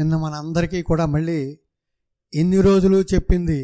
[0.00, 1.40] నిన్న మనందరికీ కూడా మళ్ళీ
[2.32, 3.60] ఎన్ని రోజులు చెప్పింది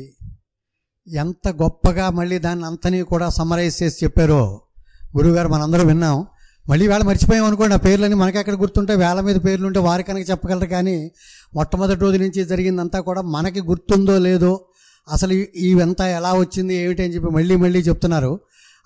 [1.09, 4.43] ఎంత గొప్పగా మళ్ళీ దాన్ని అంతని కూడా సమరైజ్ చేసి చెప్పారో
[5.17, 6.17] గురువుగారు మనందరం విన్నాం
[6.67, 10.69] మళ్ళీ వేళ మర్చిపోయాం అనుకోండి ఆ పేర్లని మనకెక్కడ గుర్తుంటే వేళ మీద పేర్లు ఉంటే వారి కనుక చెప్పగలరు
[10.69, 10.97] కానీ
[11.55, 14.53] మొట్టమొదటి రోజు నుంచి జరిగిందంతా కూడా మనకి గుర్తుందో లేదో
[15.09, 15.35] అసలు
[15.65, 18.33] ఇవంతా ఎలా వచ్చింది ఏమిటి అని చెప్పి మళ్ళీ మళ్ళీ చెప్తున్నారు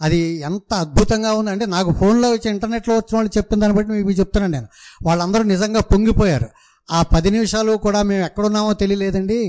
[0.01, 0.19] అది
[0.43, 4.69] ఎంత అద్భుతంగా ఉందంటే నాకు ఫోన్లో వచ్చి ఇంటర్నెట్లో వచ్చిన వాళ్ళు చెప్పిన దాన్ని బట్టి మీకు చెప్తున్నాను నేను
[5.07, 6.49] వాళ్ళందరూ నిజంగా పొంగిపోయారు
[6.89, 9.41] ఆ పది నిమిషాలు కూడా మేము ఎక్కడున్నామో తెలియలేదండి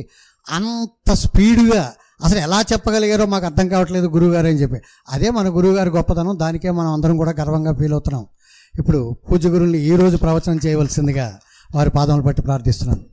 [0.47, 1.83] అంత స్పీడ్గా
[2.23, 4.79] అసలు ఎలా చెప్పగలిగారో మాకు అర్థం కావట్లేదు గురువుగారు అని చెప్పి
[5.09, 8.23] అదే మన గురువుగారి గొప్పతనం దానికే మనం అందరం కూడా గర్వంగా ఫీల్ అవుతున్నాం
[8.73, 11.27] ఇప్పుడు పూజ గురువుని ఈరోజు ప్రవచనం చేయవలసిందిగా
[11.69, 13.03] వారి పాదములు పట్టి ప్రార్థిస్తున్నాను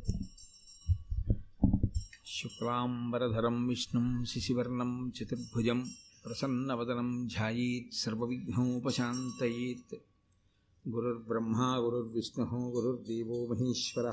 [2.35, 4.03] శుక్లాంబరధరం విష్ణు
[4.25, 5.81] శిశివర్ణం చతుర్భుజం
[6.25, 9.95] ప్రసన్నవదనం ధ్యాయేత్ సర్వవిఘ్నోపశాంతయేత్
[10.85, 14.07] గురుర్బ్రహ్మ గురుర్విష్ణు గురుర్దేవో మహేశ్వర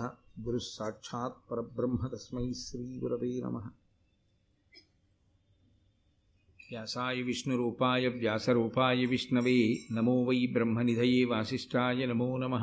[0.39, 3.57] గురుः సాక్షాత్ పరబ్రహ్మ తస్మై శ్రీగురవే నమ
[6.59, 9.57] వ్యాసాయ విష్ణురూపాయ వ్యాసరూపాయ విష్ణవే
[9.91, 12.55] నమో వై బ్రహ్మనిధయే వాసిష్ఠాయ నమో నమ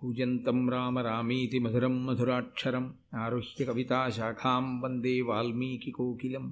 [0.00, 2.84] కూజంతం రామ రామేతి మధురం మధురాక్షరం
[3.16, 6.46] ఆరుహ్య కవితాశాఖాం వందే వాల్మీకికోకిలం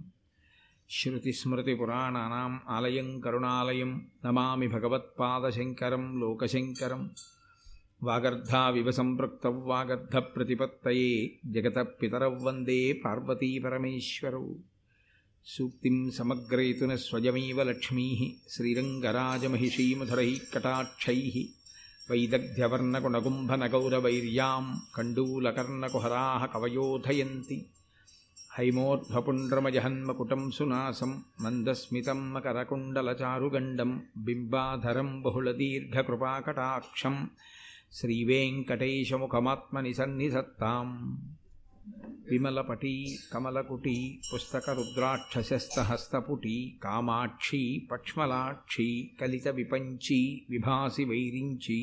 [0.94, 3.92] श्रुतिस्मृतिपुराणानाम् आलयं करुणालयं
[4.24, 7.02] नमामि भगवत्पादशङ्करं लोकशङ्करं
[8.08, 11.08] वागर्धाविव सम्पृक्तौ वागर्धप्रतिपत्तये
[11.54, 14.44] जगतः पितरौ वन्दे पार्वतीपरमेश्वरौ
[15.54, 18.20] सूक्तिं समग्रयितु न स्वयमेव लक्ष्मीः
[18.54, 21.36] श्रीरङ्गराजमहिषीमधुरैः कटाक्षैः
[22.10, 24.64] वैदग्ध्यवर्णकुणकुम्भनगौरवैर्यां
[24.96, 27.58] कण्डूलकर्णकुहराः कवयोधयन्ति
[28.58, 31.10] हैमोर्ध्वपुण्ड्रमजहन्मकुटं सुनासं
[31.44, 33.90] मन्दस्मितं मकरकुण्डलचारुगण्डं
[34.26, 37.16] बिम्बाधरं बहुलदीर्घकृपाकटाक्षं
[37.98, 40.94] श्रीवेङ्कटैशमुखमात्मनि सन्निधत्ताम्
[42.30, 42.94] विमलपटी
[43.32, 43.96] कमलकुटी
[44.30, 47.62] पुस्तकरुद्राक्षस्यस्तहस्तपुटी कामाक्षी
[47.90, 48.88] पक्ष्मलाक्षी
[49.20, 50.20] कलितविपञ्ची
[50.50, 51.80] विभासि वैरिञ्ची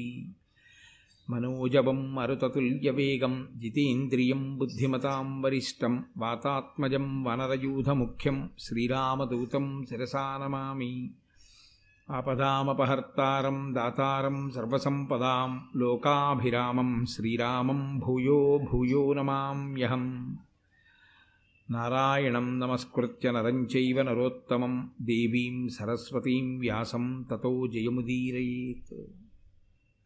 [1.28, 10.92] మనోజవం మరుతతుల్యవేగం జితేంద్రియం బుద్ధిమతాం వరిష్టం వాతాత్మజం వనరయూధముఖ్యం శ్రీరామదూతం శిరసానమామి
[12.10, 15.52] ఆపదామపహర్తారం దాతారం సర్వసంపదాం
[15.76, 20.04] లోకాభిరామం శ్రీరామం భూయో భూయో నమామ్యహం
[21.70, 24.74] నారాయణం నమస్కృత్య నరం చైవ నరోత్తమం
[25.02, 28.96] దేవీం సరస్వతీం వ్యాసం తతో జయముదీరయేత్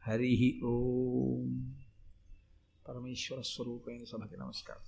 [0.08, 0.60] హరి
[0.64, 1.48] ఓం
[2.86, 4.86] పరమేశ్వర స్వరూపైన సభకి నమస్కారం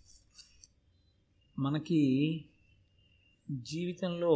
[1.57, 1.99] మనకి
[3.47, 4.35] జీవితంలో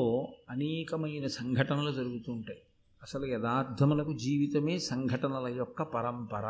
[0.49, 2.61] అనేకమైన సంఘటనలు జరుగుతూ ఉంటాయి
[3.01, 6.45] అసలు యథార్థములకు జీవితమే సంఘటనల యొక్క పరంపర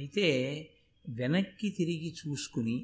[0.00, 0.28] అయితే
[1.04, 2.83] వెనక్కి తిరిగి చూసుకుని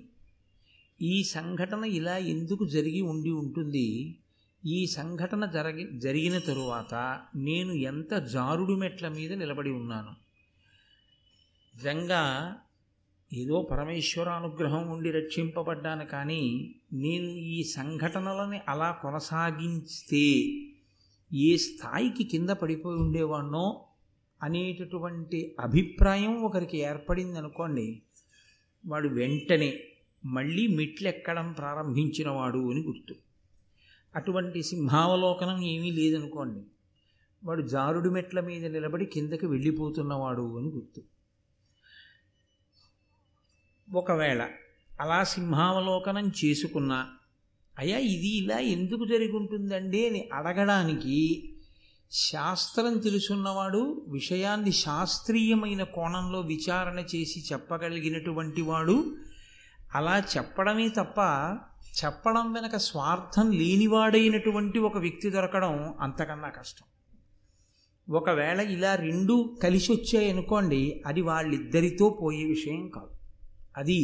[1.01, 3.87] ఈ సంఘటన ఇలా ఎందుకు జరిగి ఉండి ఉంటుంది
[4.65, 6.95] ఈ సంఘటన జరిగి జరిగిన తరువాత
[7.37, 10.13] నేను ఎంత జారుడు మెట్ల మీద నిలబడి ఉన్నాను
[11.75, 12.21] నిజంగా
[13.33, 16.71] ఏదో పరమేశ్వర అనుగ్రహం ఉండి రక్షింపబడ్డాను కానీ
[16.93, 20.27] నేను ఈ సంఘటనలని అలా కొనసాగిస్తే
[21.33, 23.85] ఏ స్థాయికి కింద పడిపోయి ఉండేవాడినో
[24.43, 28.03] అనేటటువంటి అభిప్రాయం ఒకరికి ఏర్పడింది అనుకోండి
[28.87, 29.81] వాడు వెంటనే
[30.25, 33.15] మళ్ళీ మెట్లు ఎక్కడం ప్రారంభించినవాడు అని గుర్తు
[34.15, 36.63] అటువంటి సింహావలోకనం ఏమీ లేదనుకోండి
[37.43, 41.01] వాడు జారుడు మెట్ల మీద నిలబడి కిందకి వెళ్ళిపోతున్నవాడు అని గుర్తు
[43.89, 44.43] ఒకవేళ
[44.91, 46.99] అలా సింహావలోకనం చేసుకున్నా
[47.75, 51.17] అయ్యా ఇది ఇలా ఎందుకు జరిగి ఉంటుందండి అని అడగడానికి
[52.13, 53.83] శాస్త్రం తెలుసున్నవాడు
[54.09, 58.97] విషయాన్ని శాస్త్రీయమైన కోణంలో విచారణ చేసి చెప్పగలిగినటువంటి వాడు
[59.95, 61.21] అలా చెప్పడమే తప్ప
[61.91, 65.75] చెప్పడం వెనక స్వార్థం లేనివాడైనటువంటి ఒక వ్యక్తి దొరకడం
[66.01, 66.87] అంతకన్నా కష్టం
[68.09, 69.35] ఒకవేళ ఇలా రెండు
[69.63, 73.13] కలిసి వచ్చాయనుకోండి అది వాళ్ళిద్దరితో పోయే విషయం కాదు
[73.77, 74.01] అది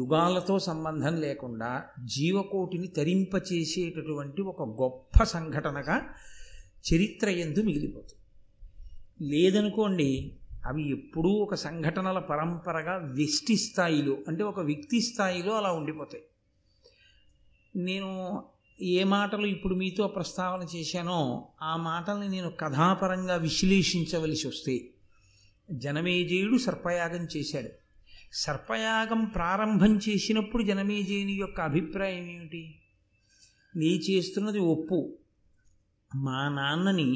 [0.00, 1.70] యుగాలతో సంబంధం లేకుండా
[2.04, 5.96] జీవకోటిని తరింపచేసేటటువంటి ఒక గొప్ప సంఘటనగా
[6.84, 8.22] చరిత్ర ఎందు మిగిలిపోతుంది
[9.30, 10.10] లేదనుకోండి
[10.66, 16.24] అవి ఎప్పుడూ ఒక సంఘటనల పరంపరగా వ్యష్టి స్థాయిలో అంటే ఒక వ్యక్తి స్థాయిలో అలా ఉండిపోతాయి
[17.76, 18.10] నేను
[18.80, 21.48] ఏ మాటలు ఇప్పుడు మీతో ప్రస్తావన చేశానో
[21.62, 24.74] ఆ మాటల్ని నేను కథాపరంగా విశ్లేషించవలసి వస్తే
[25.70, 27.68] జనమేజయుడు సర్పయాగం చేశాడు
[28.32, 32.80] సర్పయాగం ప్రారంభం చేసినప్పుడు జనమేజయుని యొక్క అభిప్రాయం ఏమిటి
[33.76, 35.18] నీ చేస్తున్నది ఒప్పు
[36.14, 37.10] మా నాన్నని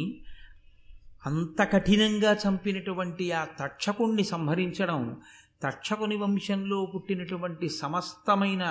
[1.27, 5.17] అంత కఠినంగా చంపినటువంటి ఆ తక్షకుణ్ణి సంహరించడం
[5.62, 8.71] తక్షకుని వంశంలో పుట్టినటువంటి సమస్తమైన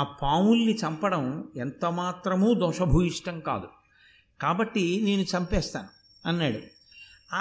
[0.00, 1.24] ఆ పాముల్ని చంపడం
[1.56, 3.68] ఎంతమాత్రమూ దోషభూయిష్టం కాదు
[4.40, 5.90] కాబట్టి నేను చంపేస్తాను
[6.26, 6.60] అన్నాడు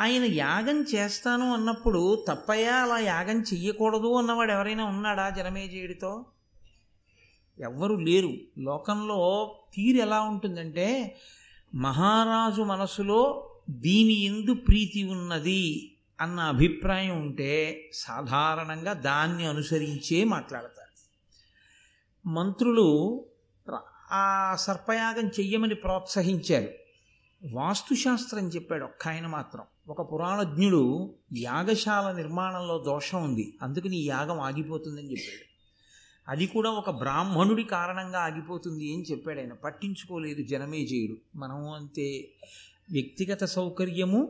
[0.00, 6.12] ఆయన యాగం చేస్తాను అన్నప్పుడు తప్పయ్యా అలా యాగం చెయ్యకూడదు అన్నవాడు ఎవరైనా ఉన్నాడా జనమేజయుడితో
[7.58, 8.32] ఎవ్వరు లేరు
[8.60, 9.20] లోకంలో
[9.74, 10.88] తీరు ఎలా ఉంటుందంటే
[11.76, 13.22] మహారాజు మనసులో
[13.80, 15.64] దీని ఎందు ప్రీతి ఉన్నది
[16.20, 17.52] అన్న అభిప్రాయం ఉంటే
[17.94, 20.81] సాధారణంగా దాన్ని అనుసరించే మాట్లాడతారు
[22.26, 23.24] మంత్రులు
[24.12, 24.56] ఆ
[24.56, 26.70] సర్పయాగం చెయ్యమని ప్రోత్సహించారు
[27.46, 29.64] వాస్తుశాస్త్రం చెప్పాడు ఒక్క ఆయన మాత్రం
[29.90, 31.10] ఒక పురాణజ్ఞుడు
[31.38, 35.46] యాగశాల నిర్మాణంలో దోషం ఉంది అందుకని ఈ యాగం ఆగిపోతుందని చెప్పాడు
[36.32, 40.42] అది కూడా ఒక బ్రాహ్మణుడి కారణంగా ఆగిపోతుంది అని చెప్పాడు ఆయన పట్టించుకోలేదు
[40.42, 42.30] చేయుడు మనం అంతే
[42.92, 44.30] వ్యక్తిగత సౌకర్యము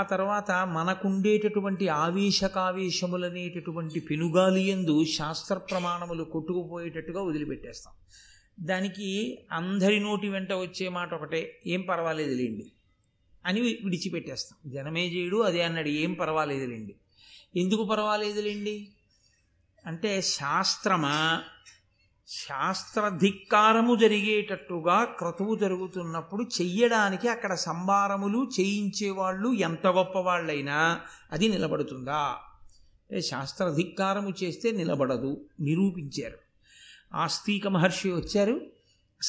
[0.00, 7.92] ఆ తర్వాత మనకుండేటటువంటి ఆవేశకావేశములనేటటువంటి పెనుగాలి ఎందు శాస్త్ర ప్రమాణములు కొట్టుకుపోయేటట్టుగా వదిలిపెట్టేస్తాం
[8.60, 9.38] దానికి
[9.52, 11.60] అందరి నోటి వెంట వచ్చే మాట ఒకటే
[11.66, 12.72] ఏం పర్వాలేదు లేండి
[13.44, 16.94] అని విడిచిపెట్టేస్తాం జనమేజయుడు అదే అన్నాడు ఏం పర్వాలేదు లేండి
[17.56, 18.88] ఎందుకు పర్వాలేదు లేండి
[19.84, 21.42] అంటే శాస్త్రమా
[22.28, 30.78] శాస్త్రధిక్కారము జరిగేటట్టుగా క్రతువు జరుగుతున్నప్పుడు చెయ్యడానికి అక్కడ సంభారములు చేయించేవాళ్ళు ఎంత గొప్పవాళ్ళైనా
[31.32, 32.22] అది నిలబడుతుందా
[33.20, 35.46] శాస్త్రధిక్కారము చేస్తే నిలబడదు
[35.60, 36.38] నిరూపించారు
[37.14, 38.56] ఆస్తిక మహర్షి వచ్చారు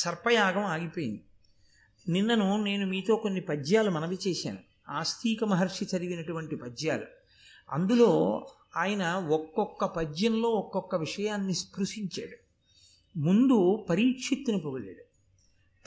[0.00, 1.23] సర్పయాగం ఆగిపోయింది
[2.05, 4.61] నిన్నను నేను మీతో కొన్ని పద్యాలు మనవి చేశాను
[4.89, 7.07] ఆస్తిక మహర్షి చదివినటువంటి పద్యాలు
[7.69, 8.11] అందులో
[8.75, 9.03] ఆయన
[9.29, 12.37] ఒక్కొక్క పద్యంలో ఒక్కొక్క విషయాన్ని స్పృశించాడు
[13.15, 13.85] ముందు
[13.89, 15.03] పరీక్షిత్తుని పొగిడాడు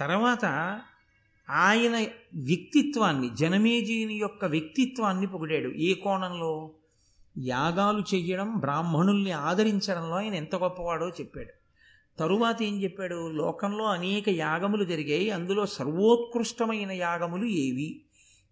[0.00, 0.45] తర్వాత
[1.49, 1.97] ఆయన
[2.35, 6.53] వ్యక్తిత్వాన్ని జనమేజీని యొక్క వ్యక్తిత్వాన్ని పొగిడాడు ఏ కోణంలో
[7.39, 11.53] యాగాలు చేయడం బ్రాహ్మణుల్ని ఆదరించడంలో ఆయన ఎంత గొప్పవాడో చెప్పాడు
[12.19, 17.89] తరువాత ఏం చెప్పాడు లోకంలో అనేక యాగములు జరిగాయి అందులో సర్వోత్కృష్టమైన యాగములు ఏవి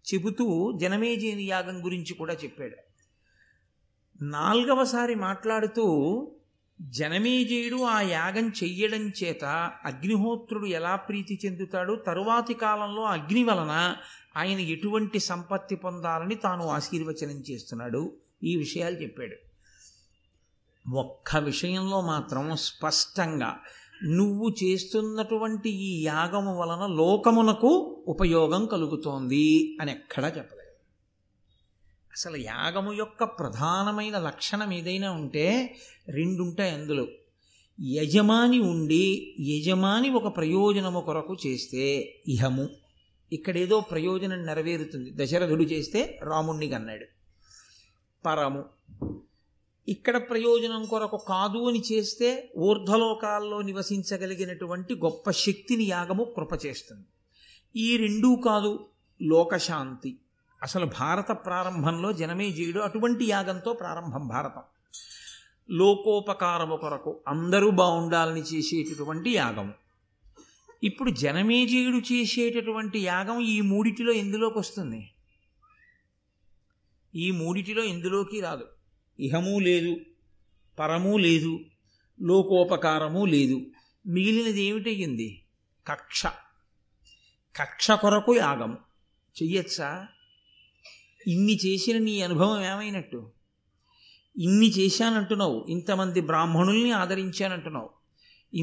[0.05, 0.45] చెబుతూ
[0.79, 2.77] జనమేజీని యాగం గురించి కూడా చెప్పాడు
[4.21, 5.85] నాలుగవసారి మాట్లాడుతూ
[6.89, 9.45] జనమేజయుడు ఆ యాగం చెయ్యడం చేత
[9.85, 13.73] అగ్నిహోత్రుడు ఎలా ప్రీతి చెందుతాడో తరువాతి కాలంలో అగ్ని వలన
[14.37, 18.01] ఆయన ఎటువంటి సంపత్తి పొందాలని తాను ఆశీర్వచనం చేస్తున్నాడు
[18.43, 19.37] ఈ విషయాలు చెప్పాడు
[20.85, 23.51] ఒక్క విషయంలో మాత్రం స్పష్టంగా
[24.13, 27.71] నువ్వు చేస్తున్నటువంటి ఈ యాగము వలన లోకమునకు
[28.07, 29.45] ఉపయోగం కలుగుతోంది
[29.81, 30.60] అని ఎక్కడా చెప్పలేదు
[32.13, 35.45] అసలు యాగము యొక్క ప్రధానమైన లక్షణం ఏదైనా ఉంటే
[36.09, 37.05] రెండుంటాయి అందులో
[37.79, 39.03] యజమాని ఉండి
[39.49, 41.83] యజమాని ఒక ప్రయోజనము కొరకు చేస్తే
[42.27, 42.65] ఇహము
[43.31, 45.99] ఇక్కడేదో ప్రయోజనం నెరవేరుతుంది దశరథుడు చేస్తే
[46.23, 47.07] రాముణ్ణి కన్నాడు
[48.23, 48.63] పరము
[49.87, 52.29] ఇక్కడ ప్రయోజనం కొరకు కాదు అని చేస్తే
[52.57, 57.07] ఊర్ధ్వలోకాల్లో నివసించగలిగినటువంటి గొప్ప శక్తిని యాగము కృప చేస్తుంది
[57.75, 58.71] ఈ రెండూ కాదు
[59.19, 60.11] లోకశాంతి
[60.61, 64.63] అసలు భారత ప్రారంభంలో జనమేజీయుడు అటువంటి యాగంతో ప్రారంభం భారతం
[65.69, 69.73] లోకోపకారము కొరకు అందరూ బాగుండాలని చేసేటటువంటి యాగం
[70.83, 75.01] ఇప్పుడు జనమేజీయుడు చేసేటటువంటి యాగం ఈ మూడిటిలో ఎందులోకి వస్తుంది
[77.15, 78.65] ఈ మూడిటిలో ఎందులోకి రాదు
[79.19, 79.93] ఇహమూ లేదు
[80.77, 81.59] పరమూ లేదు
[82.19, 83.57] లోకోపకారము లేదు
[84.05, 85.29] మిగిలినది ఏమిటయ్యింది
[85.85, 86.21] కక్ష
[87.55, 88.71] కక్ష కొరకు యాగం
[89.35, 89.89] చెయ్యొచ్చా
[91.27, 93.19] ఇన్ని చేసిన నీ అనుభవం ఏమైనట్టు
[94.35, 97.89] ఇన్ని చేశానంటున్నావు ఇంతమంది బ్రాహ్మణుల్ని ఆదరించానంటున్నావు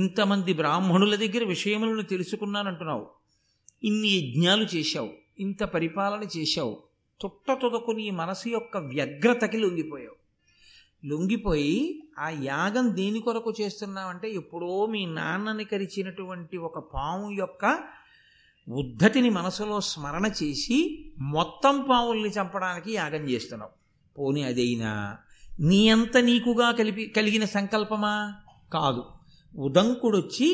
[0.00, 3.07] ఇంతమంది బ్రాహ్మణుల దగ్గర విషయములను తెలుసుకున్నానంటున్నావు
[3.83, 5.11] ఇన్ని యజ్ఞాలు చేశావు
[5.39, 6.75] ఇంత పరిపాలన చేశావు
[7.21, 10.17] తుట్ట తుదకు నీ మనసు యొక్క వ్యగ్రతకి లొంగిపోయావు
[11.03, 11.75] లొంగిపోయి
[12.19, 17.65] ఆ యాగం దేని కొరకు చేస్తున్నావంటే ఎప్పుడో మీ నాన్నని కరిచినటువంటి ఒక పాము యొక్క
[18.69, 20.79] ఉద్ధతిని మనసులో స్మరణ చేసి
[21.33, 23.73] మొత్తం పావుల్ని చంపడానికి యాగం చేస్తున్నావు
[24.17, 24.91] పోనీ అదైనా
[25.61, 28.15] నీ అంత నీకుగా కలిపి కలిగిన సంకల్పమా
[28.73, 29.03] కాదు
[29.55, 30.49] ఉదంకుడొచ్చి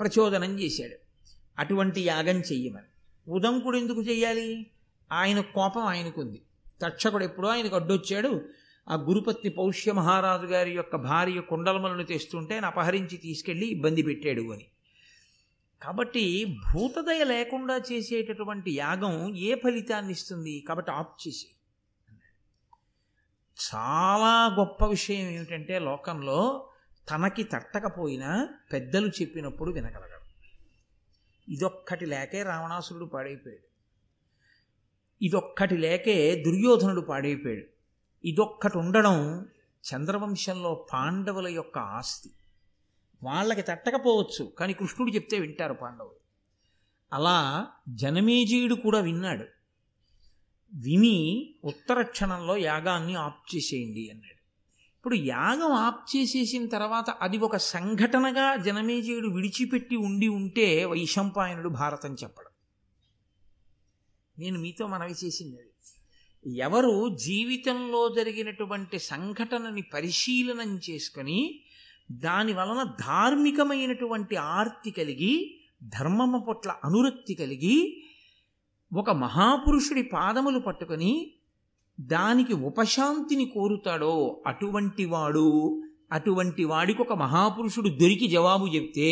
[0.00, 0.96] ప్రచోదనం చేశాడు
[1.58, 2.88] అటువంటి యాగం చెయ్యమని
[3.26, 4.48] ఉదంకుడు ఎందుకు చెయ్యాలి
[5.10, 6.40] ఆయన కోపం ఆయనకుంది
[6.82, 8.32] తక్షకుడు ఎప్పుడో ఆయనకు అడ్డొచ్చాడు
[8.86, 14.66] ఆ గురుపత్ని పౌష్య మహారాజు గారి యొక్క భార్య కుండలమలను తెస్తుంటే అపహరించి తీసుకెళ్ళి ఇబ్బంది పెట్టాడు అని
[15.82, 16.24] కాబట్టి
[16.66, 19.14] భూతదయ లేకుండా చేసేటటువంటి యాగం
[19.38, 21.48] ఏ ఫలితాన్ని ఇస్తుంది కాబట్టి ఆప్ చేసి
[23.58, 26.40] చాలా గొప్ప విషయం ఏమిటంటే లోకంలో
[27.08, 28.30] తనకి తట్టకపోయినా
[28.72, 30.16] పెద్దలు చెప్పినప్పుడు వినగలగడం
[31.48, 33.66] ఇదొక్కటి లేకే రావణాసురుడు పాడైపోయాడు
[35.20, 37.66] ఇదొక్కటి లేకే దుర్యోధనుడు పాడైపోయాడు
[38.24, 39.16] ఇదొక్కటి ఉండడం
[39.84, 42.30] చంద్రవంశంలో పాండవుల యొక్క ఆస్తి
[43.22, 46.18] వాళ్ళకి తట్టకపోవచ్చు కానీ కృష్ణుడు చెప్తే వింటారు పాండవులు
[47.12, 47.38] అలా
[47.94, 49.46] జనమేజీయుడు కూడా విన్నాడు
[50.72, 51.16] విని
[51.64, 54.38] ఉత్తర క్షణంలో యాగాన్ని ఆప్ చేసేయండి అన్నాడు
[54.96, 62.52] ఇప్పుడు యాగం ఆప్ చేసేసిన తర్వాత అది ఒక సంఘటనగా జనమేజయుడు విడిచిపెట్టి ఉండి ఉంటే వైశంపాయనుడు భారతం చెప్పడం
[64.36, 65.56] నేను మీతో మనవి చేసింది
[65.56, 66.92] అది ఎవరు
[67.18, 71.40] జీవితంలో జరిగినటువంటి సంఘటనని పరిశీలనం చేసుకొని
[72.10, 75.34] దాని వలన ధార్మికమైనటువంటి ఆర్తి కలిగి
[75.88, 77.76] ధర్మము పట్ల అనురక్తి కలిగి
[78.92, 81.12] ఒక మహాపురుషుడి పాదములు పట్టుకొని
[82.00, 84.14] దానికి ఉపశాంతిని కోరుతాడో
[84.46, 85.46] అటువంటి వాడు
[86.12, 89.10] అటువంటి వాడికి ఒక మహాపురుషుడు దొరికి జవాబు చెప్తే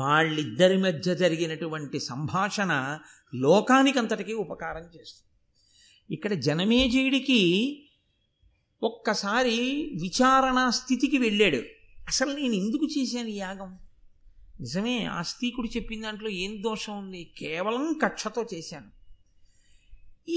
[0.00, 2.72] వాళ్ళిద్దరి మధ్య జరిగినటువంటి సంభాషణ
[3.34, 5.28] లోకానికంతటికీ ఉపకారం చేస్తుంది
[6.10, 7.40] ఇక్కడ జనమేజయుడికి
[8.82, 9.56] ఒక్కసారి
[10.02, 11.60] విచారణా స్థితికి వెళ్ళాడు
[12.08, 13.70] అసలు నేను ఎందుకు చేశాను యాగం
[14.60, 18.90] నిజమే ఆస్తికుడు చెప్పిన దాంట్లో ఏం దోషం ఉంది కేవలం కక్షతో చేశాను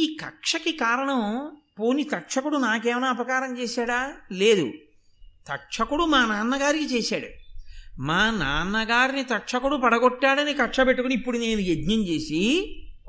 [0.00, 1.22] ఈ కక్షకి కారణం
[1.77, 4.00] పోని తక్షకుడు నాకేమైనా అపకారం చేశాడా
[4.34, 4.67] లేదు
[5.48, 7.29] తక్షకుడు మా నాన్నగారికి చేశాడు
[8.00, 12.41] మా నాన్నగారిని తక్షకుడు పడగొట్టాడని కక్ష పెట్టుకుని ఇప్పుడు నేను యజ్ఞం చేసి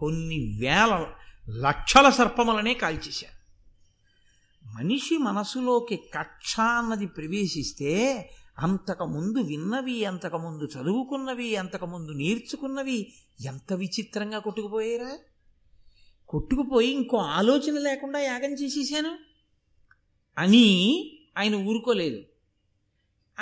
[0.00, 0.92] కొన్ని వేల
[1.62, 3.35] లక్షల సర్పములనే కాల్చేశాను
[4.76, 7.92] మనిషి మనసులోకి కక్ష అన్నది ప్రవేశిస్తే
[8.62, 12.98] అంతకుముందు విన్నవి అంతకుముందు చదువుకున్నవి అంతకుముందు నేర్చుకున్నవి
[13.44, 15.12] ఎంత విచిత్రంగా కొట్టుకుపోయారా
[16.30, 19.12] కొట్టుకుపోయి ఇంకో ఆలోచన లేకుండా యాగం చేసేసాను
[20.36, 20.66] అని
[21.38, 22.20] ఆయన ఊరుకోలేదు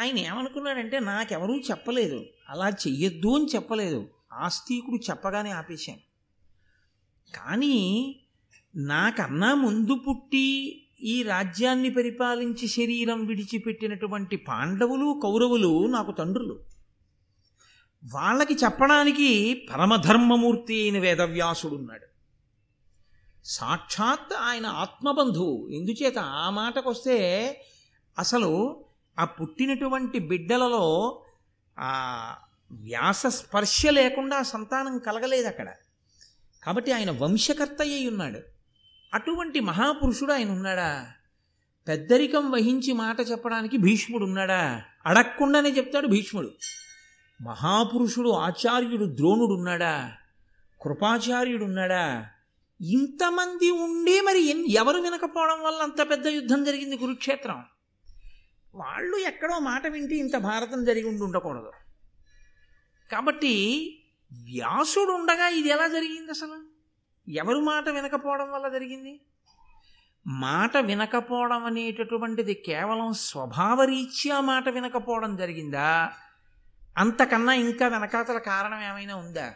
[0.00, 2.18] ఆయన ఏమనుకున్నాడంటే నాకెవరూ చెప్పలేదు
[2.48, 4.00] అలా చెయ్యొద్దు అని చెప్పలేదు
[4.38, 6.02] ఆస్తికుడు చెప్పగానే ఆపేశాను
[7.32, 7.76] కానీ
[8.74, 10.46] నాకన్నా ముందు పుట్టి
[11.04, 16.56] ఈ రాజ్యాన్ని పరిపాలించి శరీరం విడిచిపెట్టినటువంటి పాండవులు కౌరవులు నాకు తండ్రులు
[18.04, 19.28] వాళ్ళకి చెప్పడానికి
[19.72, 22.06] పరమధర్మమూర్తి అయిన వేదవ్యాసుడు ఉన్నాడు
[23.44, 27.16] సాక్షాత్ ఆయన ఆత్మబంధువు ఎందుచేత ఆ మాటకొస్తే
[28.18, 28.50] అసలు
[29.18, 30.84] ఆ పుట్టినటువంటి బిడ్డలలో
[31.76, 31.92] ఆ
[32.70, 35.68] వ్యాస స్పర్శ లేకుండా సంతానం కలగలేదు అక్కడ
[36.62, 38.40] కాబట్టి ఆయన వంశకర్త అయి ఉన్నాడు
[39.14, 40.90] అటువంటి మహాపురుషుడు ఆయన ఉన్నాడా
[41.86, 44.62] పెద్దరికం వహించి మాట చెప్పడానికి భీష్ముడు ఉన్నాడా
[45.06, 46.50] అడగకుండానే చెప్తాడు భీష్ముడు
[47.40, 49.94] మహాపురుషుడు ఆచార్యుడు ద్రోణుడున్నాడా
[50.80, 52.04] కృపాచార్యుడున్నాడా
[52.80, 54.40] ఇంతమంది ఉండే మరి
[54.72, 57.60] ఎవరు వినకపోవడం వల్ల అంత పెద్ద యుద్ధం జరిగింది కురుక్షేత్రం
[58.74, 61.72] వాళ్ళు ఎక్కడో మాట వింటే ఇంత భారతం జరిగి ఉండి ఉండకూడదు
[63.10, 63.54] కాబట్టి
[64.32, 66.56] వ్యాసుడు ఉండగా ఇది ఎలా జరిగింది అసలు
[67.26, 69.20] ఎవరు మాట వినకపోవడం వల్ల జరిగింది
[70.26, 75.90] మాట వినకపోవడం అనేటటువంటిది కేవలం స్వభావరీత్యా మాట వినకపోవడం జరిగిందా
[76.96, 79.48] అంతకన్నా ఇంకా వెనకాతల కారణం ఏమైనా ఉందా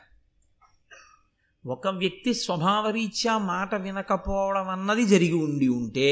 [1.65, 6.11] ఒక వ్యక్తి స్వభావరీత్యా మాట వినకపోవడం అన్నది జరిగి ఉండి ఉంటే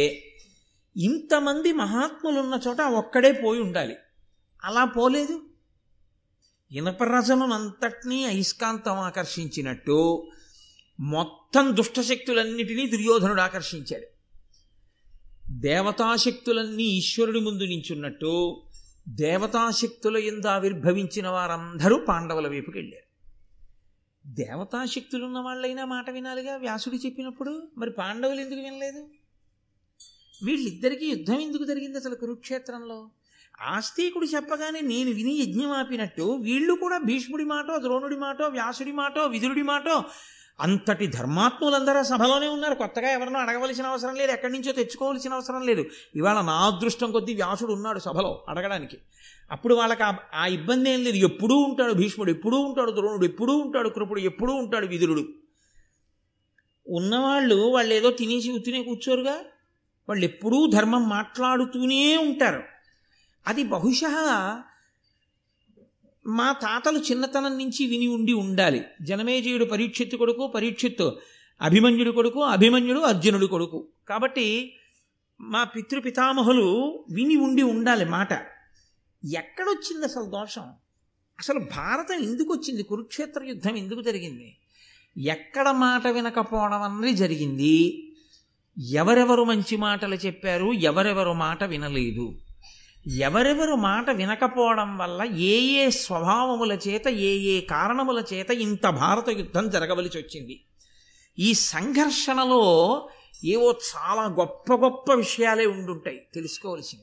[0.97, 3.97] ఇంతమంది మహాత్ములున్న చోట ఒక్కడే పోయి ఉండాలి
[4.63, 5.37] అలా పోలేదు
[6.71, 9.99] ఇనపరసమునంతటినీ అయస్కాంతం ఆకర్షించినట్టు
[10.99, 14.07] మొత్తం దుష్టశక్తులన్నిటినీ దుర్యోధనుడు ఆకర్షించాడు
[15.67, 18.33] దేవతాశక్తులన్నీ ఈశ్వరుడి ముందు నించున్నట్టు
[19.17, 23.05] దేవతాశక్తుల ఎందు ఆవిర్భవించిన వారందరూ పాండవుల వైపుకి వెళ్ళారు
[24.25, 29.03] దేవతాశక్తులున్న వాళ్ళైనా మాట వినాలిగా వ్యాసుడు చెప్పినప్పుడు మరి పాండవులు ఎందుకు వినలేదు
[30.41, 32.99] వీళ్ళిద్దరికీ యుద్ధం ఎందుకు జరిగింది అసలు కురుక్షేత్రంలో
[33.69, 39.63] ఆస్తికుడు చెప్పగానే నేను విని యజ్ఞం ఆపినట్టు వీళ్ళు కూడా భీష్ముడి మాటో ద్రోణుడి మాటో వ్యాసుడి మాటో విధుడి
[39.63, 39.97] మాటో
[40.59, 45.83] అంతటి ధర్మాత్ములందరూ సభలోనే ఉన్నారు కొత్తగా ఎవరినో అడగవలసిన అవసరం లేదు ఎక్కడి నుంచో తెచ్చుకోవలసిన అవసరం లేదు
[46.15, 48.97] ఇవాళ నా అదృష్టం కొద్దీ వ్యాసుడు ఉన్నాడు సభలో అడగడానికి
[49.51, 50.05] అప్పుడు వాళ్ళకి
[50.35, 54.87] ఆ ఇబ్బంది ఏం లేదు ఎప్పుడూ ఉంటాడు భీష్ముడు ఎప్పుడూ ఉంటాడు ద్రోణుడు ఎప్పుడూ ఉంటాడు కృపుడు ఎప్పుడూ ఉంటాడు
[54.87, 55.25] విధురుడు
[56.87, 59.37] ఉన్నవాళ్ళు వాళ్ళు ఏదో తినేసి ఉత్తినే కూర్చోరుగా
[60.09, 62.63] వాళ్ళు ఎప్పుడూ ధర్మం మాట్లాడుతూనే ఉంటారు
[63.47, 64.13] అది బహుశా
[66.27, 71.07] మా తాతలు చిన్నతనం నుంచి విని ఉండి ఉండాలి జనమేజయుడు పరీక్షిత్తు కొడుకు పరీక్షిత్తు
[71.61, 73.79] అభిమన్యుడు కొడుకు అభిమన్యుడు అర్జునుడు కొడుకు
[74.09, 74.47] కాబట్టి
[75.41, 76.67] మా పితృపితామహులు
[77.11, 78.33] విని ఉండి ఉండాలి మాట
[79.23, 80.67] ఎక్కడొచ్చింది అసలు దోషం
[81.39, 84.49] అసలు భారతం ఎందుకు వచ్చింది కురుక్షేత్ర యుద్ధం ఎందుకు జరిగింది
[85.17, 87.77] ఎక్కడ మాట వినకపోవడం అన్నది జరిగింది
[88.95, 92.27] ఎవరెవరు మంచి మాటలు చెప్పారు ఎవరెవరు మాట వినలేదు
[93.07, 95.21] ఎవరెవరు మాట వినకపోవడం వల్ల
[95.49, 100.57] ఏ ఏ స్వభావముల చేత ఏ ఏ కారణముల చేత ఇంత భారత యుద్ధం జరగవలసి వచ్చింది
[101.39, 102.63] ఈ సంఘర్షణలో
[103.45, 107.03] ఏవో చాలా గొప్ప గొప్ప విషయాలే ఉండుంటాయి తెలుసుకోవలసింది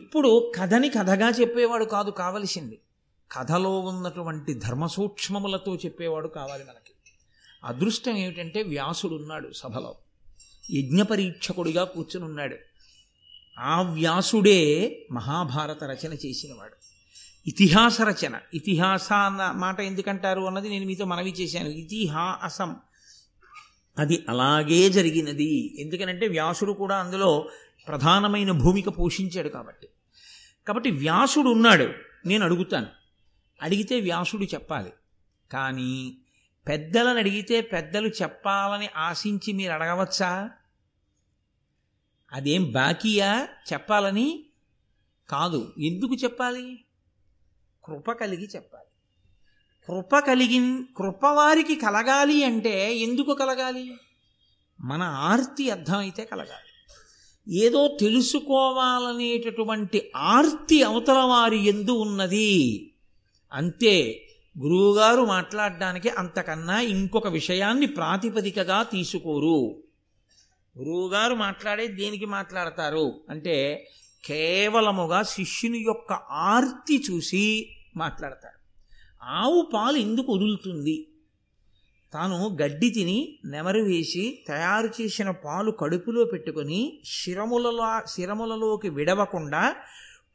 [0.00, 2.76] ఇప్పుడు కథని కథగా చెప్పేవాడు కాదు కావలసింది
[3.30, 6.92] కథలో ఉన్నటువంటి ధర్మ సూక్ష్మములతో చెప్పేవాడు కావాలి మనకి
[7.62, 9.92] అదృష్టం ఏమిటంటే వ్యాసుడు ఉన్నాడు సభలో
[10.64, 12.56] యజ్ఞపరీక్షకుడిగా కూర్చుని ఉన్నాడు
[13.58, 14.60] ఆ వ్యాసుడే
[15.12, 16.76] మహాభారత రచన చేసినవాడు
[17.46, 22.76] ఇతిహాస రచన ఇతిహాస అన్న మాట ఎందుకంటారు అన్నది నేను మీతో మనవి చేశాను ఇతిహాసం
[23.98, 25.74] అది అలాగే జరిగినది
[25.80, 27.48] ఎందుకనంటే వ్యాసుడు కూడా అందులో
[27.88, 29.88] ప్రధానమైన భూమిక పోషించాడు కాబట్టి
[30.66, 31.88] కాబట్టి వ్యాసుడు ఉన్నాడు
[32.26, 32.86] నేను అడుగుతాను
[33.60, 34.92] అడిగితే వ్యాసుడు చెప్పాలి
[35.52, 36.18] కానీ
[36.66, 40.50] పెద్దలను అడిగితే పెద్దలు చెప్పాలని ఆశించి మీరు అడగవచ్చా
[42.34, 43.30] అదేం బాకీయా
[43.72, 44.28] చెప్పాలని
[45.28, 46.64] కాదు ఎందుకు చెప్పాలి
[47.84, 48.90] కృప కలిగి చెప్పాలి
[49.88, 50.58] కృప కలిగి
[50.96, 52.74] కృపవారికి కలగాలి అంటే
[52.98, 53.84] ఎందుకు కలగాలి
[54.80, 56.70] మన ఆర్తి అర్థమైతే కలగాలి
[57.46, 59.98] ఏదో తెలుసుకోవాలనేటటువంటి
[60.34, 62.52] ఆర్తి అవతల వారి ఎందు ఉన్నది
[63.52, 63.94] అంతే
[64.56, 69.58] గురువుగారు మాట్లాడడానికి అంతకన్నా ఇంకొక విషయాన్ని ప్రాతిపదికగా తీసుకోరు
[70.76, 73.56] గురువుగారు మాట్లాడే దేనికి మాట్లాడతారు అంటే
[74.24, 76.12] కేవలముగా శిష్యుని యొక్క
[76.52, 77.44] ఆర్తి చూసి
[77.96, 78.58] మాట్లాడతారు
[79.38, 80.96] ఆవు పాలు ఎందుకు వదులుతుంది
[82.12, 83.18] తాను గడ్డి తిని
[83.44, 86.80] నెమరు వేసి తయారు చేసిన పాలు కడుపులో పెట్టుకొని
[87.04, 89.62] శిరములలో శిరములలోకి విడవకుండా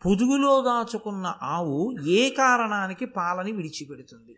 [0.06, 1.78] పొదుగులో దాచుకున్న ఆవు
[2.08, 4.36] ఏ కారణానికి పాలని విడిచిపెడుతుంది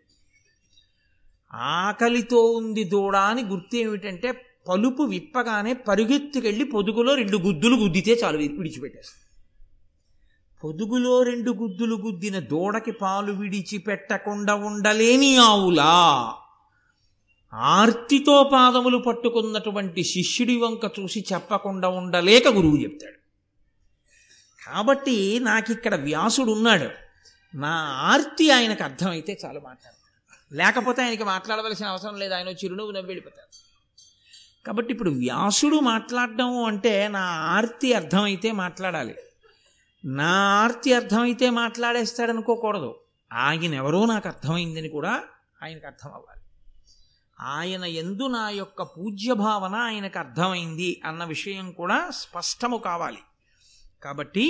[1.78, 4.28] ఆకలితో ఉంది దూడ అని గుర్తు ఏమిటంటే
[4.66, 9.22] పలుపు విప్పగానే పరుగెత్తుకెళ్ళి పొదుగులో రెండు గుద్దులు గుద్దితే చాలు విడిచిపెట్టేస్తుంది
[10.62, 15.94] పొదుగులో రెండు గుద్దులు గుద్దిన దూడకి పాలు విడిచిపెట్టకుండా ఉండలేని ఆవులా
[17.52, 23.18] ఆర్తితో పాదములు పట్టుకున్నటువంటి శిష్యుడి వంక చూసి చెప్పకుండా ఉండలేక గురువు చెప్తాడు
[24.62, 25.38] కాబట్టి
[25.38, 25.94] నాకిక్కడ
[26.48, 26.90] ఉన్నాడు
[27.54, 27.74] నా
[27.96, 29.98] ఆర్తి ఆయనకు అర్థమైతే చాలు మాట్లాడతాడు
[30.56, 33.61] లేకపోతే ఆయనకి మాట్లాడవలసిన అవసరం లేదు ఆయన చిరునవ్వు నవ్వి వెళ్ళిపోతాడు
[34.64, 37.24] కాబట్టి ఇప్పుడు వ్యాసుడు మాట్లాడడం అంటే నా
[37.50, 39.14] ఆర్తి అర్థమైతే మాట్లాడాలి
[40.04, 42.90] నా ఆర్తి అర్థమైతే మాట్లాడేస్తాడనుకోకూడదు
[43.30, 45.12] ఆయన ఎవరో నాకు అర్థమైందని కూడా
[45.62, 46.40] ఆయనకు అర్థం అవ్వాలి
[47.38, 53.22] ఆయన ఎందు నా యొక్క పూజ్య భావన ఆయనకు అర్థమైంది అన్న విషయం కూడా స్పష్టము కావాలి
[54.02, 54.46] కాబట్టి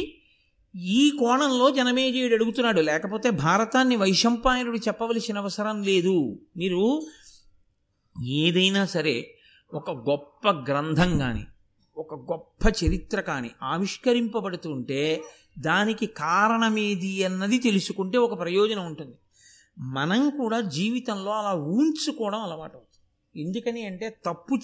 [0.95, 6.17] ఈ కోణంలో జనమేజయుడు అడుగుతున్నాడు లేకపోతే భారతాన్ని వైశంపాయనుడు చెప్పవలసిన అవసరం లేదు
[6.57, 6.83] మీరు
[8.39, 9.17] ఏదైనా సరే
[9.73, 11.47] ఒక గొప్ప గ్రంథం కానీ
[11.97, 15.23] ఒక గొప్ప చరిత్ర కానీ ఆవిష్కరింపబడుతుంటే
[15.59, 19.17] దానికి కారణమేది అన్నది తెలుసుకుంటే ఒక ప్రయోజనం ఉంటుంది
[19.79, 22.93] మనం కూడా జీవితంలో అలా ఊంచుకోవడం అలవాటు అవుతుంది
[23.35, 24.59] ఎందుకని అంటే తప్పు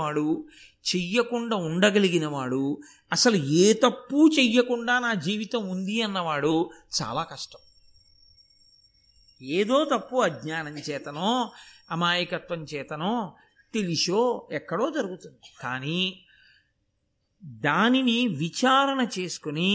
[0.00, 0.46] వాడు
[0.90, 2.78] చెయ్యకుండా ఉండగలిగినవాడు
[3.12, 6.70] అసలు ఏ తప్పు చెయ్యకుండా నా జీవితం ఉంది అన్నవాడు
[7.02, 7.62] చాలా కష్టం
[9.42, 11.50] ఏదో తప్పు అజ్ఞానం చేతనో
[11.90, 13.34] అమాయకత్వం చేతనో
[13.74, 14.20] తెలిసో
[14.52, 16.00] ఎక్కడో జరుగుతుంది కానీ
[17.62, 19.70] దానిని విచారణ చేసుకుని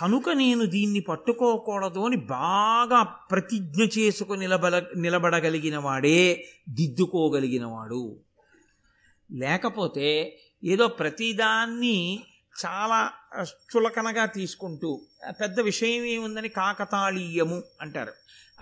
[0.00, 3.02] కనుక నేను దీన్ని పట్టుకోకూడదు అని బాగా
[3.02, 6.20] ప్రతిజ్ఞ చేసుకుని నిలబడ నిలబడగలిగిన వాడే
[6.68, 8.04] దిద్దుకోగలిగినవాడు
[9.30, 10.08] లేకపోతే
[10.64, 11.96] ఏదో ప్రతిదాన్ని
[12.64, 12.98] చాలా
[13.70, 14.90] చులకనగా తీసుకుంటూ
[15.40, 18.14] పెద్ద విషయం ఏముందని కాకతాళీయము అంటారు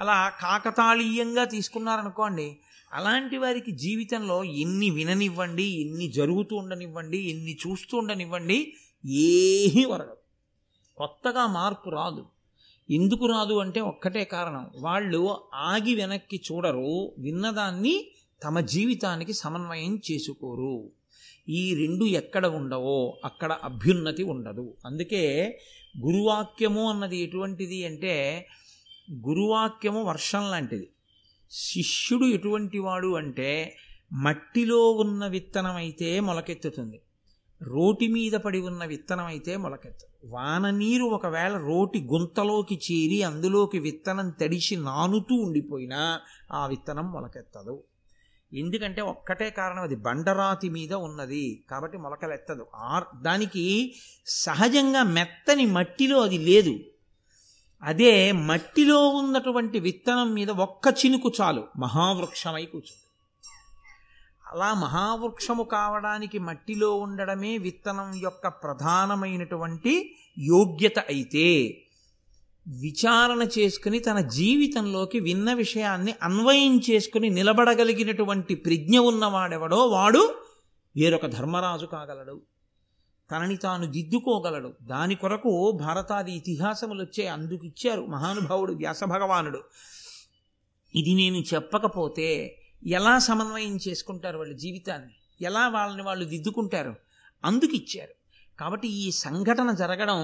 [0.00, 2.48] అలా కాకతాళీయంగా తీసుకున్నారనుకోండి
[2.92, 8.58] అలాంటి వారికి జీవితంలో ఎన్ని విననివ్వండి ఎన్ని జరుగుతూ ఉండనివ్వండి ఎన్ని చూస్తూ ఉండనివ్వండి
[9.24, 10.16] ఏమీ వరగదు
[10.98, 12.22] కొత్తగా మార్పు రాదు
[12.88, 15.20] ఎందుకు రాదు అంటే ఒక్కటే కారణం వాళ్ళు
[15.64, 16.88] ఆగి వెనక్కి చూడరు
[17.18, 17.94] విన్నదాన్ని
[18.42, 20.74] తమ జీవితానికి సమన్వయం చేసుకోరు
[21.50, 22.98] ఈ రెండు ఎక్కడ ఉండవో
[23.24, 25.22] అక్కడ అభ్యున్నతి ఉండదు అందుకే
[25.98, 28.14] గురువాక్యము అన్నది ఎటువంటిది అంటే
[29.22, 30.86] గురువాక్యము వర్షం లాంటిది
[31.50, 33.50] శిష్యుడు ఎటువంటి వాడు అంటే
[34.24, 36.98] మట్టిలో ఉన్న విత్తనమైతే మొలకెత్తుతుంది
[37.60, 44.76] రోటి మీద పడి ఉన్న విత్తనమైతే మొలకెత్తు వాన నీరు ఒకవేళ రోటి గుంతలోకి చేరి అందులోకి విత్తనం తడిచి
[44.76, 46.02] నానుతూ ఉండిపోయినా
[46.52, 47.76] ఆ విత్తనం మొలకెత్తదు
[48.52, 53.64] ఎందుకంటే ఒక్కటే కారణం అది బండరాతి మీద ఉన్నది కాబట్టి మొలకలెత్తదు ఆర్ దానికి
[54.38, 56.72] సహజంగా మెత్తని మట్టిలో అది లేదు
[57.82, 58.32] అదే
[58.32, 63.06] మట్టిలో ఉన్నటువంటి విత్తనం మీద ఒక్క చినుకు చాలు మహావృక్షమై కూర్చుంది
[64.44, 69.92] అలా మహావృక్షము కావడానికి మట్టిలో ఉండడమే విత్తనం యొక్క ప్రధానమైనటువంటి
[70.38, 71.46] యోగ్యత అయితే
[72.66, 80.22] విచారణ చేసుకుని తన జీవితంలోకి విన్న విషయాన్ని అన్వయం చేసుకుని నిలబడగలిగినటువంటి ప్రజ్ఞ ఉన్నవాడెవడో వాడు
[80.96, 82.36] వేరొక ధర్మరాజు కాగలడు
[83.30, 85.52] తనని తాను దిద్దుకోగలడు దాని కొరకు
[85.80, 89.60] భారతాది ఇతిహాసములు వచ్చే అందుకిచ్చారు మహానుభావుడు వ్యాస భగవానుడు
[90.94, 92.28] ఇది నేను చెప్పకపోతే
[92.82, 95.14] ఎలా సమన్వయం చేసుకుంటారు వాళ్ళ జీవితాన్ని
[95.40, 96.94] ఎలా వాళ్ళని వాళ్ళు దిద్దుకుంటారు
[97.44, 98.14] అందుకిచ్చారు
[98.58, 100.18] కాబట్టి ఈ సంఘటన జరగడం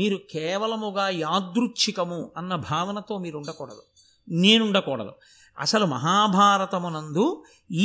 [0.00, 3.82] మీరు కేవలముగా యాదృచ్ఛికము అన్న భావనతో మీరు ఉండకూడదు
[4.28, 5.12] నేనుండకూడదు
[5.58, 7.26] అసలు మహాభారతమునందు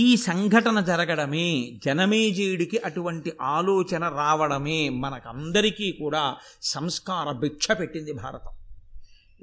[0.00, 1.50] ఈ సంఘటన జరగడమే
[1.86, 6.24] జనమేజయుడికి అటువంటి ఆలోచన రావడమే మనకందరికీ కూడా
[6.62, 8.54] సంస్కార భిక్ష పెట్టింది భారతం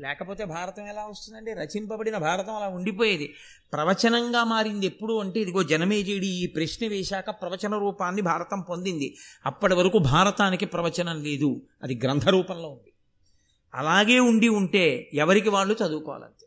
[0.00, 3.26] లేకపోతే భారతం ఎలా వస్తుందండి రచింపబడిన భారతం అలా ఉండిపోయేది
[3.72, 9.08] ప్రవచనంగా మారింది ఎప్పుడు అంటే ఇదిగో జనమేజీడి ఈ ప్రశ్న వేశాక ప్రవచన రూపాన్ని భారతం పొందింది
[9.46, 11.50] అప్పటి వరకు భారతానికి ప్రవచనం లేదు
[11.82, 12.92] అది గ్రంథ రూపంలో ఉంది
[13.74, 14.84] అలాగే ఉండి ఉంటే
[15.14, 16.24] ఎవరికి వాళ్ళు చదువుకోవాలి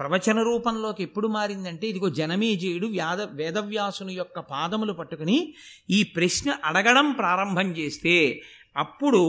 [0.00, 5.54] ప్రవచన రూపంలోకి ఎప్పుడు మారిందంటే ఇదిగో జనమీజీయుడు వ్యాద వేదవ్యాసుని యొక్క పాదములు పట్టుకుని
[5.90, 8.16] ఈ ప్రశ్న అడగడం ప్రారంభం చేస్తే
[8.76, 9.22] అప్పుడు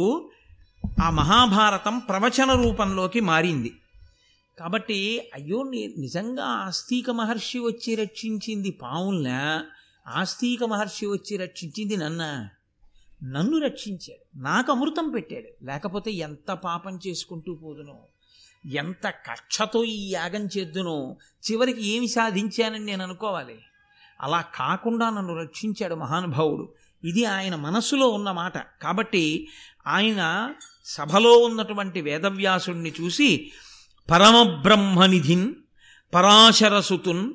[1.01, 3.71] ఆ మహాభారతం ప్రవచన రూపంలోకి మారింది
[4.57, 4.99] కాబట్టి
[5.33, 5.60] అయ్యో
[5.97, 9.29] నిజంగా ఆస్తిక మహర్షి వచ్చి రక్షించింది పావుల్న
[10.07, 12.23] ఆస్తిక మహర్షి వచ్చి రక్షించింది నన్న
[13.23, 17.97] నన్ను రక్షించాడు నాకు అమృతం పెట్టాడు లేకపోతే ఎంత పాపం చేసుకుంటూ పోదునో
[18.73, 20.97] ఎంత కక్షతో ఈ యాగం చేద్దునో
[21.51, 23.57] చివరికి ఏమి సాధించానని నేను అనుకోవాలి
[24.21, 26.65] అలా కాకుండా నన్ను రక్షించాడు మహానుభావుడు
[27.03, 29.23] ఇది ఆయన మనసులో ఉన్న మాట కాబట్టి
[29.88, 30.21] ఆయన
[30.88, 33.29] సభలో ఉన్నటువంటి వేదవ్యాసుణ్ణి చూసి
[34.10, 35.47] పరమబ్రహ్మనిధిన్
[36.13, 37.23] పరాశరసుతున్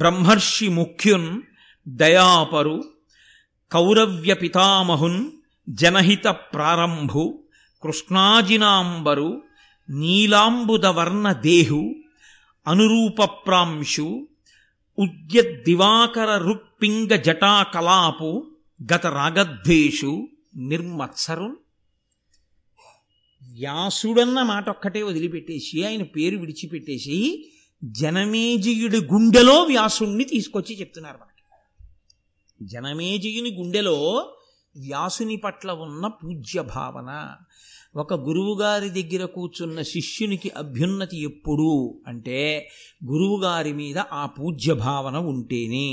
[0.00, 1.30] బ్రహ్మర్షి ముఖ్యున్
[1.86, 2.76] దయాపరు
[3.72, 5.20] కౌరవ్య పితామహున్
[5.68, 7.24] జనహిత ప్రారంభు
[7.82, 9.28] కృష్ణాజినాంబరు
[9.90, 11.80] నీలాంబుదవర్ణ దేహు
[12.66, 14.06] అనురూపప్రాంశు
[14.98, 18.30] ఉద్యద్దివాకర రుక్పింగ జటాకలాపు
[18.80, 20.12] గత రాగద్వేషు
[20.64, 21.48] నిర్మత్సరు
[23.42, 27.16] వ్యాసుడన్న మాట ఒక్కటే వదిలిపెట్టేసి ఆయన పేరు విడిచిపెట్టేసి
[27.82, 31.44] జనమేజయుడి గుండెలో వ్యాసుణ్ణి తీసుకొచ్చి చెప్తున్నారు మనకి
[32.60, 33.96] జనమేజయుని గుండెలో
[34.74, 37.10] వ్యాసుని పట్ల ఉన్న పూజ్య భావన
[37.94, 41.70] ఒక గురువుగారి దగ్గర కూర్చున్న శిష్యునికి అభ్యున్నతి ఎప్పుడు
[42.06, 42.40] అంటే
[43.04, 45.88] గురువుగారి మీద ఆ పూజ్య భావన ఉంటేనే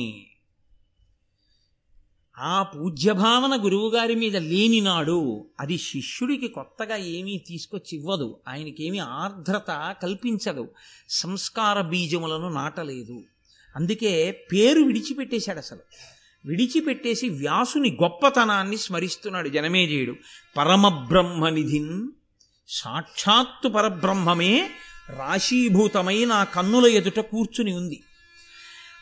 [2.38, 5.18] ఆ పూజ్య భావన గురువుగారి మీద లేనినాడు
[5.60, 9.72] అది శిష్యుడికి కొత్తగా ఏమీ తీసుకొచ్చి ఇవ్వదు ఆయనకేమీ ఆర్ద్రత
[10.02, 10.66] కల్పించదు
[11.14, 13.18] సంస్కార బీజములను నాటలేదు
[13.76, 14.14] అందుకే
[14.52, 15.84] పేరు విడిచిపెట్టేశాడు అసలు
[16.48, 20.14] విడిచిపెట్టేసి వ్యాసుని గొప్పతనాన్ని స్మరిస్తున్నాడు జనమేజయుడు
[20.56, 21.94] పరమబ్రహ్మనిధిన్
[22.70, 24.54] సాక్షాత్తు పరబ్రహ్మమే
[25.18, 28.00] రాశీభూతమై నా కన్నుల ఎదుట కూర్చుని ఉంది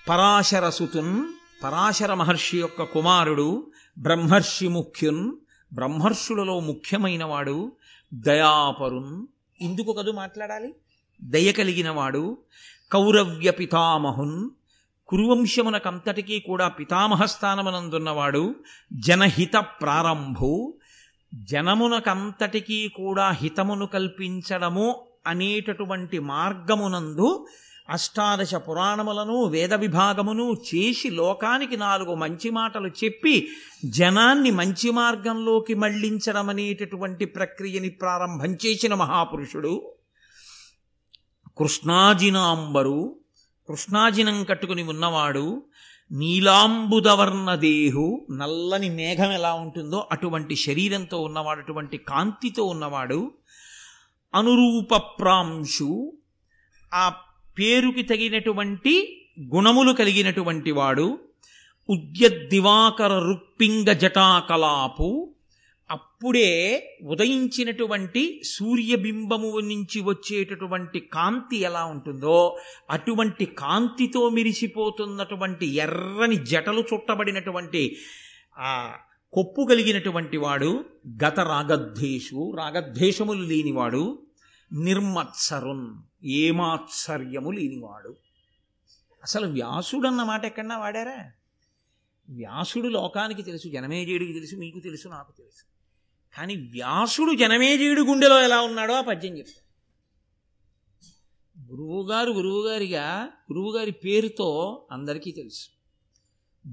[0.07, 1.13] పరాశరసుతున్
[1.63, 3.47] పరాశర మహర్షి యొక్క కుమారుడు
[3.97, 5.23] బ్రహ్మర్షి ముఖ్యున్
[5.71, 7.55] బ్రహ్మర్షులలో ముఖ్యమైనవాడు
[8.11, 9.13] దయాపరున్
[9.59, 10.69] ఇందుకు కదు మాట్లాడాలి
[11.19, 12.23] దయ కలిగినవాడు
[12.91, 14.37] కౌరవ్య పితామహున్
[15.09, 18.43] కురువంశమునకంతటికీ కూడా పితామహస్థానమునందున్నవాడు
[19.01, 20.51] జనహిత ప్రారంభు
[21.33, 24.87] జనమునకంతటికీ కూడా హితమును కల్పించడము
[25.27, 27.29] అనేటటువంటి మార్గమునందు
[27.89, 33.33] అష్టాదశ పురాణములను వేద విభాగమును చేసి లోకానికి నాలుగు మంచి మాటలు చెప్పి
[33.89, 39.73] జనాన్ని మంచి మార్గంలోకి మళ్లించడం అనేటటువంటి ప్రక్రియని ప్రారంభం చేసిన మహాపురుషుడు
[41.57, 42.97] కృష్ణాజినాంబరు
[43.69, 45.45] కృష్ణాజినం కట్టుకుని ఉన్నవాడు
[46.11, 48.03] నీలాంబుదవర్ణదేహు
[48.31, 53.19] నల్లని మేఘం ఎలా ఉంటుందో అటువంటి శరీరంతో ఉన్నవాడు అటువంటి కాంతితో ఉన్నవాడు
[54.33, 55.89] అనురూప ప్రాంశు
[56.91, 57.05] ఆ
[57.57, 58.93] పేరుకి తగినటువంటి
[59.53, 61.07] గుణములు కలిగినటువంటి వాడు
[61.89, 65.09] ఉద్యద్దివాకర రుక్పింగ జటాకలాపు
[66.25, 66.51] అప్పుడే
[67.03, 72.37] ఉదయించినటువంటి సూర్యబింబము నుంచి వచ్చేటటువంటి కాంతి ఎలా ఉంటుందో
[72.91, 77.83] అటువంటి కాంతితో మిరిసిపోతున్నటువంటి ఎర్రని జటలు చుట్టబడినటువంటి
[78.59, 78.71] ఆ
[79.33, 80.71] కొప్పు కలిగినటువంటి వాడు
[81.25, 84.03] గత రాగద్వేషు రాగద్వేషములు లేనివాడు
[84.71, 85.87] నిర్మత్సరున్
[86.39, 88.13] ఏమాత్సర్యము లేనివాడు
[89.23, 91.19] అసలు వ్యాసుడు అన్నమాట ఎక్కడన్నా వాడారా
[92.27, 95.63] వ్యాసుడు లోకానికి తెలుసు జనమేజయుడికి తెలుసు మీకు తెలుసు నాకు తెలుసు
[96.35, 99.63] కానీ వ్యాసుడు జనమేజీయుడు గుండెలో ఎలా ఉన్నాడో ఆ పద్యం చెప్తాడు
[101.55, 103.05] గురువుగారు గురువుగారిగా
[103.49, 104.47] గురువుగారి పేరుతో
[104.91, 105.65] అందరికీ తెలుసు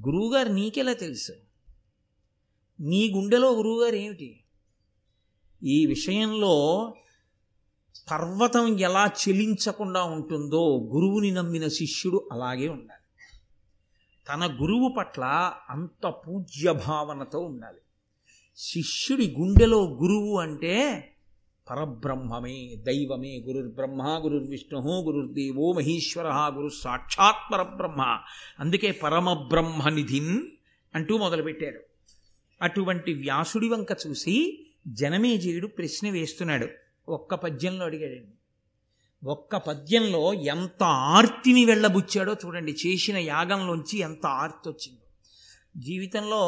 [0.00, 1.35] గురువుగారు నీకెలా తెలుసు
[2.79, 4.31] నీ గుండెలో గురువుగారు ఏమిటి
[5.63, 6.55] ఈ విషయంలో
[8.09, 10.63] పర్వతం ఎలా చెలించకుండా ఉంటుందో
[10.93, 13.01] గురువుని నమ్మిన శిష్యుడు అలాగే ఉండాలి
[14.27, 15.25] తన గురువు పట్ల
[15.71, 17.82] అంత పూజ్య భావనతో ఉండాలి
[18.59, 20.75] శిష్యుడి గుండెలో గురువు అంటే
[21.67, 22.57] పరబ్రహ్మమే
[22.87, 28.03] దైవమే గురుర్బ్రహ్మ గురుర్విష్ణు గురుర్దేవో మహేశ్వర గురు సాక్షాత్ పరబ్రహ్మ
[28.61, 30.35] అందుకే పరమబ్రహ్మనిధిన్
[30.95, 31.81] అంటూ మొదలుపెట్టారు
[32.61, 34.35] అటువంటి వ్యాసుడి వంక చూసి
[34.89, 36.69] జనమేజయుడు ప్రశ్న వేస్తున్నాడు
[37.09, 38.35] ఒక్క పద్యంలో అడిగాడండి
[39.23, 40.23] ఒక్క పద్యంలో
[40.35, 40.83] ఎంత
[41.13, 45.01] ఆర్తిని వెళ్ళబుచ్చాడో చూడండి చేసిన యాగంలోంచి ఎంత ఆర్తి వచ్చిందో
[45.77, 46.43] జీవితంలో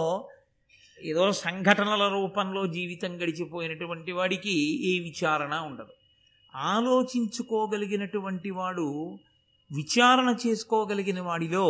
[1.05, 4.55] ఏదో సంఘటనల రూపంలో జీవితం గడిచిపోయినటువంటి వాడికి
[4.85, 5.95] ఏ విచారణ ఉండదు
[6.55, 8.87] ఆలోచించుకోగలిగినటువంటి వాడు
[9.71, 11.67] విచారణ చేసుకోగలిగిన వాడిలో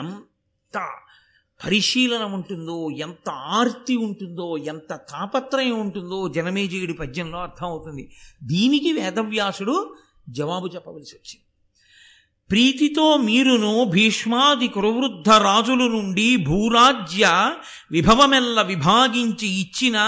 [0.00, 0.78] ఎంత
[1.60, 8.04] పరిశీలన ఉంటుందో ఎంత ఆర్తి ఉంటుందో ఎంత తాపత్రయం ఉంటుందో జనమేజీయుడి పద్యంలో అర్థమవుతుంది
[8.42, 9.76] దీనికి వేదవ్యాసుడు
[10.30, 11.46] జవాబు చెప్పవలసి వచ్చింది
[12.50, 17.26] ప్రీతితో మీరును భీష్మాది కురువృద్ధ రాజుల నుండి భూరాజ్య
[17.90, 19.98] విభవమెల్ల విభాగించి ఇచ్చిన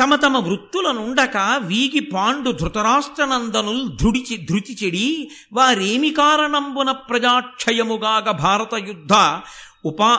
[0.00, 1.36] తమ తమ వృత్తులనుండక
[1.62, 5.08] వీగి పాండు ధృతరాష్ట్రనందను ధృడిచి ధృతి చెడి
[5.52, 9.14] వారేమి కారణంబున ప్రజాక్షయముగాగ భారత యుద్ధ
[9.84, 10.12] ఉపా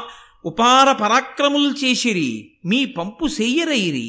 [0.45, 2.51] ఉపార పరాక్రములు చేసిరి
[2.65, 4.09] మీ పంపు సెయ్యరైరి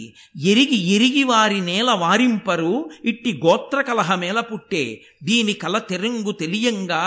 [0.50, 2.90] ఎరిగి ఎరిగి వారి నేల వారింపరు
[3.04, 4.14] ఇట్టి గోత్ర
[4.14, 5.02] మేల పుట్టే
[5.22, 7.07] దీని కల తెరంగు తెలియంగా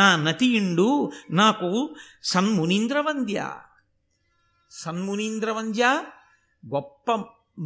[0.00, 1.12] నా నతియుండు
[1.30, 1.96] నాకు
[2.22, 3.48] సన్మునీంద్రవంద్య
[4.72, 5.84] సన్మునీంద్రవంద్య
[6.72, 7.39] గొప్ప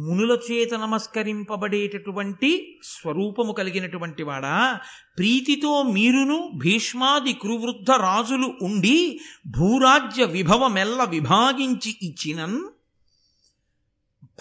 [0.00, 2.49] మునుల చేత నమస్కరింపబడేటటువంటి
[2.83, 4.55] స్వరూపము కలిగినటువంటి వాడా
[5.17, 8.97] ప్రీతితో మీరును భీష్మాది కురువృద్ధ రాజులు ఉండి
[9.47, 12.57] భూరాజ్య విభవమెల్ల విభాగించి ఇచ్చినన్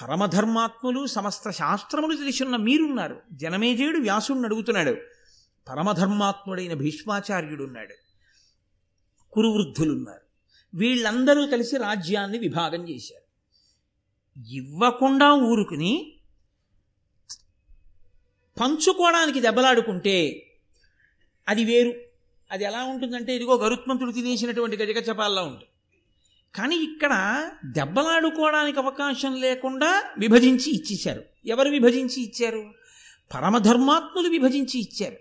[0.03, 4.95] పరమధర్మాత్ములు సమస్త శాస్త్రములు తెలిసిన మీరున్నారు జనమేజయుడు వ్యాసుణ్ణి అడుగుతున్నాడు
[5.67, 7.95] పరమధర్మాత్ముడైన భీష్మాచార్యుడున్నాడు
[9.33, 10.25] కురువృద్ధులున్నారు
[10.75, 13.24] వీళ్ళందరూ కలిసి రాజ్యాన్ని విభాగం చేశారు
[14.37, 15.93] ఇవ్వకుండా ఊరుకుని
[18.57, 20.17] పంచుకోవడానికి దెబ్బలాడుకుంటే
[21.49, 21.93] అది వేరు
[22.51, 25.71] అది ఎలా ఉంటుందంటే ఇదిగో గరుత్మంతుడు తినేసినటువంటి గజగచ్చపాల్లా ఉంటుంది
[26.55, 27.13] కానీ ఇక్కడ
[27.65, 29.91] దెబ్బలాడుకోవడానికి అవకాశం లేకుండా
[30.19, 32.63] విభజించి ఇచ్చేశారు ఎవరు విభజించి ఇచ్చారు
[33.35, 35.19] పరమధర్మాత్ములు విభజించి ఇచ్చారు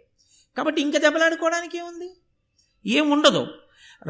[0.57, 2.09] కాబట్టి ఇంకా దెబ్బలాడుకోవడానికి ఏముంది
[2.85, 3.43] ఏముండదు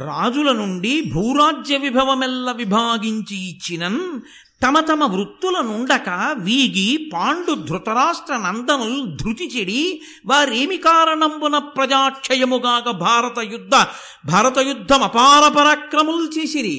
[0.00, 3.84] రాజుల నుండి భూరాజ్య విభవమెల్ల విభాగించి ఇచ్చిన
[4.64, 6.10] తమ తమ వృత్తుల నుండక
[6.42, 9.82] వీగి పాండు ధృతరాష్ట్ర నందనులు ధృతి చెడి
[10.26, 13.76] వారేమి కారణంబున ప్రజాక్షయముగాక భారత యుద్ధ
[14.26, 16.78] భారత యుద్ధం అపార పరాక్రములు చేసిరి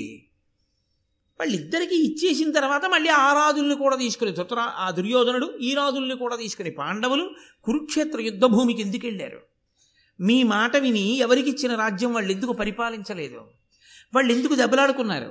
[1.41, 6.73] వాళ్ళిద్దరికీ ఇచ్చేసిన తర్వాత మళ్ళీ ఆ రాజుల్ని కూడా తీసుకుని ధృతరా ఆ దుర్యోధనుడు ఈ రాజుల్ని కూడా తీసుకుని
[6.73, 7.25] పాండవులు
[7.67, 9.41] కురుక్షేత్ర యుద్ధభూమికి ఎందుకు వెళ్ళారు
[10.21, 13.41] మీ మాట విని ఎవరికిచ్చిన రాజ్యం వాళ్ళు ఎందుకు పరిపాలించలేదు
[14.13, 15.31] వాళ్ళు ఎందుకు దెబ్బలాడుకున్నారు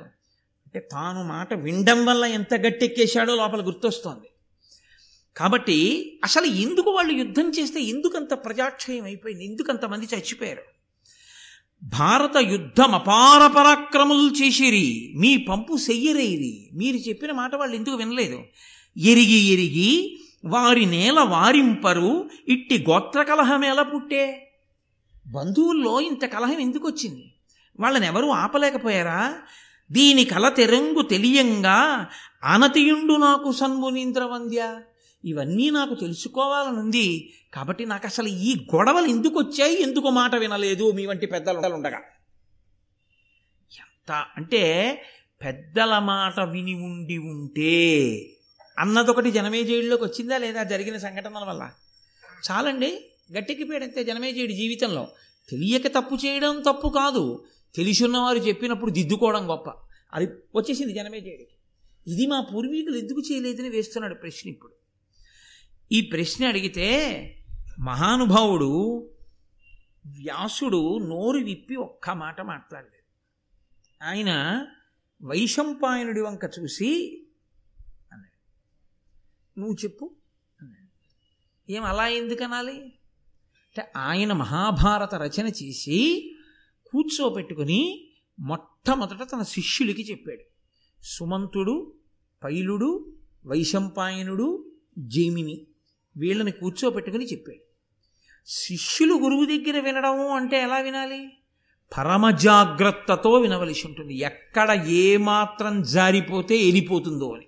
[0.73, 4.29] అంటే తాను మాట వినడం వల్ల ఎంత గట్టెక్కేశాడో లోపల గుర్తొస్తోంది
[5.35, 5.75] కాబట్టి
[6.23, 10.63] అసలు ఎందుకు వాళ్ళు యుద్ధం చేస్తే ఎందుకంత ప్రజాక్షయం అయిపోయింది ఎందుకంతమంది చచ్చిపోయారు
[11.81, 14.87] భారత యుద్ధం అపార పరాక్రములు చేసిరి
[15.15, 18.39] మీ పంపు సెయ్యరేరి మీరు చెప్పిన మాట వాళ్ళు ఎందుకు వినలేదు
[18.95, 19.91] ఎరిగి ఎరిగి
[20.45, 22.11] వారి నేల వారింపరు
[22.47, 24.25] ఇట్టి గోత్ర కలహం ఎలా పుట్టే
[25.25, 27.25] బంధువుల్లో ఇంత కలహం ఎందుకు వచ్చింది
[27.79, 29.19] వాళ్ళని ఎవరూ ఆపలేకపోయారా
[29.91, 32.09] దీని కల తెరంగు తెలియంగా
[32.43, 34.41] అనతియుండు నాకు సన్మునీంద్ర
[35.25, 37.31] ఇవన్నీ నాకు తెలుసుకోవాలనుంది
[37.53, 42.01] కాబట్టి నాకు అసలు ఈ గొడవలు ఎందుకు వచ్చాయి ఎందుకు మాట వినలేదు మీ వంటి పెద్దలు ఉండగా
[43.71, 45.01] ఎంత అంటే
[45.41, 48.25] పెద్దల మాట విని ఉండి ఉంటే
[48.79, 51.69] అన్నదొకటి జనమేజయుడిలోకి వచ్చిందా లేదా జరిగిన సంఘటనల వల్ల
[52.51, 53.09] చాలండి
[53.37, 55.07] గట్టికి జనమే జనమేజయుడి జీవితంలో
[55.51, 57.45] తెలియక తప్పు చేయడం తప్పు కాదు
[57.75, 59.69] తెలిసున్నవారు చెప్పినప్పుడు దిద్దుకోవడం గొప్ప
[60.13, 60.25] అది
[60.55, 61.55] వచ్చేసింది జనమే చేయడానికి
[62.07, 64.73] ఇది మా పూర్వీకులు ఎందుకు చేయలేదని వేస్తున్నాడు ప్రశ్న ఇప్పుడు
[65.91, 66.87] ఈ ప్రశ్న అడిగితే
[67.79, 68.71] మహానుభావుడు
[70.17, 70.81] వ్యాసుడు
[71.03, 73.01] నోరు విప్పి ఒక్క మాట మాట్లాడలేదు
[74.01, 74.31] ఆయన
[75.21, 76.89] వైశంపాయనుడి వంక చూసి
[78.11, 78.37] అన్నాడు
[79.57, 80.05] నువ్వు చెప్పు
[80.59, 80.89] అన్నాడు
[81.69, 82.77] ఏం అలా ఎందుకనాలి
[83.65, 85.99] అంటే ఆయన మహాభారత రచన చేసి
[86.93, 87.81] కూర్చోబెట్టుకుని
[88.39, 90.43] మొట్టమొదట తన శిష్యులకి చెప్పాడు
[91.01, 91.75] సుమంతుడు
[92.41, 92.89] పైలుడు
[93.45, 94.47] వైశంపాయనుడు
[95.13, 95.55] జైమిని
[96.15, 97.61] వీళ్ళని కూర్చోబెట్టుకుని చెప్పాడు
[98.47, 101.21] శిష్యులు గురువు దగ్గర వినడము అంటే ఎలా వినాలి
[101.91, 104.69] పరమ జాగ్రత్తతో వినవలసి ఉంటుంది ఎక్కడ
[105.01, 107.47] ఏమాత్రం జారిపోతే వెళ్ళిపోతుందో అని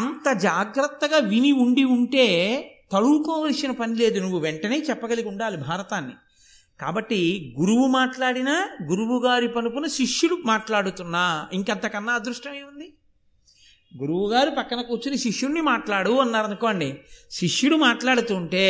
[0.00, 2.26] అంత జాగ్రత్తగా విని ఉండి ఉంటే
[2.92, 6.14] తడుకోవలసిన పని లేదు నువ్వు వెంటనే చెప్పగలిగి ఉండాలి భారతాన్ని
[6.80, 7.20] కాబట్టి
[7.58, 8.54] గురువు మాట్లాడినా
[8.82, 11.24] గురువు గారి పనుపున శిష్యుడు మాట్లాడుతున్నా
[11.52, 12.88] ఇంకెంతకన్నా అదృష్టం ఏముంది
[13.94, 16.88] గురువుగారు పక్కన కూర్చుని శిష్యుడిని మాట్లాడు అన్నారనుకోండి
[17.30, 18.64] శిష్యుడు మాట్లాడుతుంటే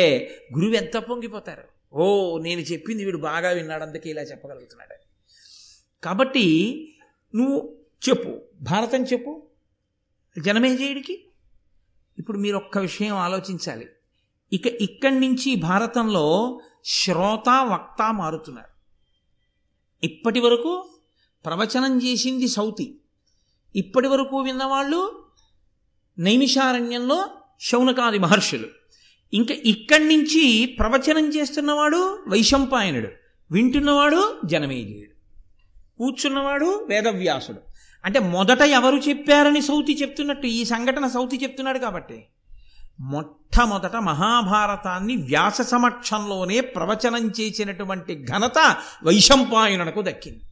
[0.55, 1.65] గురువు ఎంత పొంగిపోతారు
[1.93, 2.05] ఓ
[2.39, 4.97] నేను చెప్పింది వీడు బాగా విన్నాడు అందుకే ఇలా చెప్పగలుగుతున్నాడు
[6.03, 6.45] కాబట్టి
[7.33, 7.57] నువ్వు
[8.01, 8.31] చెప్పు
[8.63, 9.31] భారతం చెప్పు
[10.35, 11.15] జనమేజయుడికి
[12.17, 13.87] ఇప్పుడు మీరు ఒక్క విషయం ఆలోచించాలి
[14.51, 16.25] ఇక ఇక్కడి నుంచి భారతంలో
[16.85, 18.71] శ్రోత వక్త మారుతున్నారు
[20.03, 20.71] ఇప్పటి వరకు
[21.45, 22.87] ప్రవచనం చేసింది సౌతి
[23.75, 24.99] ఇప్పటి వరకు విన్నవాళ్ళు
[26.17, 27.19] నైమిషారణ్యంలో
[27.61, 28.69] శౌనకాది మహర్షులు
[29.33, 30.43] ఇంకా ఇక్కడి నుంచి
[30.79, 31.99] ప్రవచనం చేస్తున్నవాడు
[32.27, 33.11] వైశంపాయనుడు
[33.51, 34.21] వింటున్నవాడు
[34.45, 35.15] జనమేజయుడు
[35.97, 37.61] కూర్చున్నవాడు వేదవ్యాసుడు
[38.03, 42.17] అంటే మొదట ఎవరు చెప్పారని సౌతి చెప్తున్నట్టు ఈ సంఘటన సౌతి చెప్తున్నాడు కాబట్టి
[43.09, 48.59] మొట్టమొదట మహాభారతాన్ని వ్యాస సమక్షంలోనే ప్రవచనం చేసినటువంటి ఘనత
[49.03, 50.43] వైశంపాయనునకు దక్కింది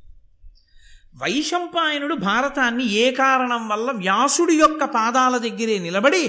[1.22, 6.24] వైశంపాయనుడు భారతాన్ని ఏ కారణం వల్ల వ్యాసుడి యొక్క పాదాల దగ్గరే నిలబడి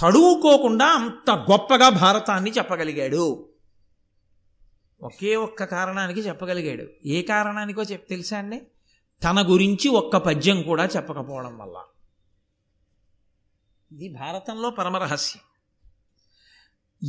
[0.00, 3.24] తడువుకోకుండా అంత గొప్పగా భారతాన్ని చెప్పగలిగాడు
[5.00, 8.58] ఒకే ఒక్క కారణానికి చెప్పగలిగాడు ఏ కారణానికో చెప్ తెలుసా అండి
[9.22, 11.76] తన గురించి ఒక్క పద్యం కూడా చెప్పకపోవడం వల్ల
[13.90, 15.42] ఇది భారతంలో పరమరహస్యం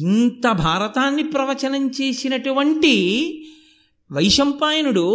[0.00, 2.94] ఇంత భారతాన్ని ప్రవచనం చేసినటువంటి
[4.10, 5.06] వైశంపాయనుడు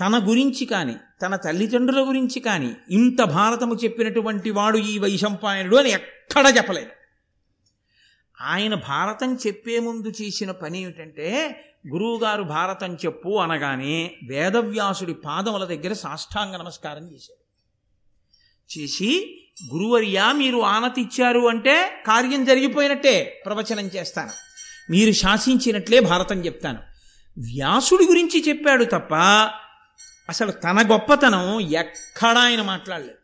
[0.00, 6.46] తన గురించి కానీ తన తల్లిదండ్రుల గురించి కానీ ఇంత భారతము చెప్పినటువంటి వాడు ఈ వైశంపాయనుడు అని ఎక్కడ
[6.56, 6.92] చెప్పలేదు
[8.38, 11.28] ఆయన భారతం చెప్పే ముందు చేసిన పని ఏమిటంటే
[11.86, 13.96] గురువుగారు భారతం చెప్పు అనగానే
[14.24, 17.42] వేదవ్యాసుడి పాదముల దగ్గర సాష్టాంగ నమస్కారం చేశాడు
[18.70, 19.10] చేసి
[19.60, 21.74] గురువర్యా మీరు ఆనతిచ్చారు అంటే
[22.06, 23.42] కార్యం జరిగిపోయినట్టే
[23.46, 24.32] ప్రవచనం చేస్తాను
[24.90, 26.80] మీరు శాసించినట్లే భారతం చెప్తాను
[27.36, 29.14] వ్యాసుడి గురించి చెప్పాడు తప్ప
[30.28, 31.44] అసలు తన గొప్పతనం
[31.74, 33.18] ఎక్కడా ఆయన మాట్లాడలేదు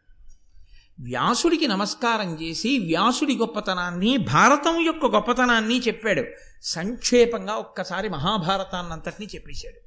[1.03, 6.23] వ్యాసుడికి నమస్కారం చేసి వ్యాసుడి గొప్పతనాన్ని భారతం యొక్క గొప్పతనాన్ని చెప్పాడు
[6.63, 9.81] సంక్షేపంగా ఒక్కసారి మహాభారతాన్నంతటినీ చెప్పేశాడు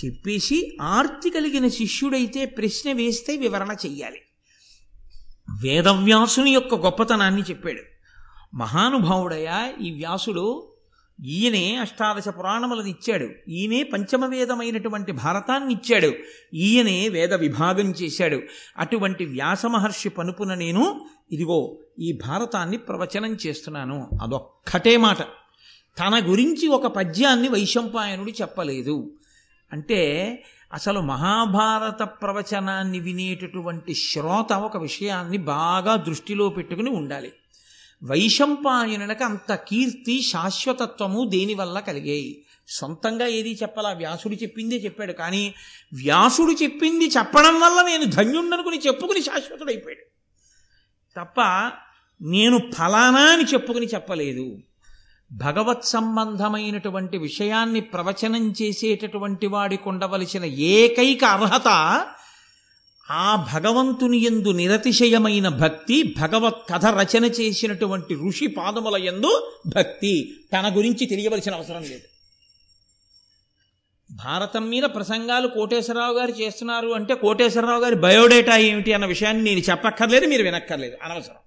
[0.04, 0.76] చెప్పేసి
[0.80, 4.20] ఆర్తి కలిగిన శిష్యుడైతే ప్రశ్న వేస్తే వివరణ చెయ్యాలి
[5.62, 7.82] వేదవ్యాసుని యొక్క గొప్పతనాన్ని చెప్పాడు
[8.54, 10.44] మహానుభావుడయ్యా ఈ వ్యాసుడు
[11.18, 16.10] ఈయనే అష్టాదశ పురాణములను ఇచ్చాడు ఈయనే పంచమవేదమైనటువంటి భారతాన్ని ఇచ్చాడు
[16.60, 18.42] ఈయనే వేద విభాగం చేశాడు
[18.78, 20.84] అటువంటి వ్యాసమహర్షి పనుపున నేను
[21.30, 21.58] ఇదిగో
[21.98, 25.22] ఈ భారతాన్ని ప్రవచనం చేస్తున్నాను అదొక్కటే మాట
[25.98, 28.96] తన గురించి ఒక పద్యాన్ని వైశంపాయనుడు చెప్పలేదు
[29.72, 30.00] అంటే
[30.70, 37.30] అసలు మహాభారత ప్రవచనాన్ని వినేటటువంటి శ్రోత ఒక విషయాన్ని బాగా దృష్టిలో పెట్టుకుని ఉండాలి
[38.02, 42.30] వైశంపాయనులకు అంత కీర్తి శాశ్వతత్వము దేనివల్ల కలిగాయి
[42.68, 45.42] సొంతంగా ఏది చెప్పాలా వ్యాసుడు చెప్పిందే చెప్పాడు కానీ
[45.94, 50.06] వ్యాసుడు చెప్పింది చెప్పడం వల్ల నేను ధన్యుండనుకుని చెప్పుకుని శాశ్వతుడైపోయాడు
[51.16, 51.40] తప్ప
[52.20, 54.46] నేను ఫలానా అని చెప్పుకుని చెప్పలేదు
[55.30, 60.44] భగవత్ సంబంధమైనటువంటి విషయాన్ని ప్రవచనం చేసేటటువంటి వాడికి ఉండవలసిన
[60.72, 61.68] ఏకైక అర్హత
[63.06, 69.30] ఆ భగవంతుని ఎందు నిరతిశయమైన భక్తి భగవత్ కథ రచన చేసినటువంటి ఋషి పాదముల ఎందు
[69.66, 70.12] భక్తి
[70.52, 72.06] తన గురించి తెలియవలసిన అవసరం లేదు
[74.10, 80.26] భారతం మీద ప్రసంగాలు కోటేశ్వరరావు గారు చేస్తున్నారు అంటే కోటేశ్వరరావు గారి బయోడేటా ఏమిటి అన్న విషయాన్ని నేను చెప్పక్కర్లేదు
[80.26, 81.40] మీరు వినక్కర్లేదు అనవసరం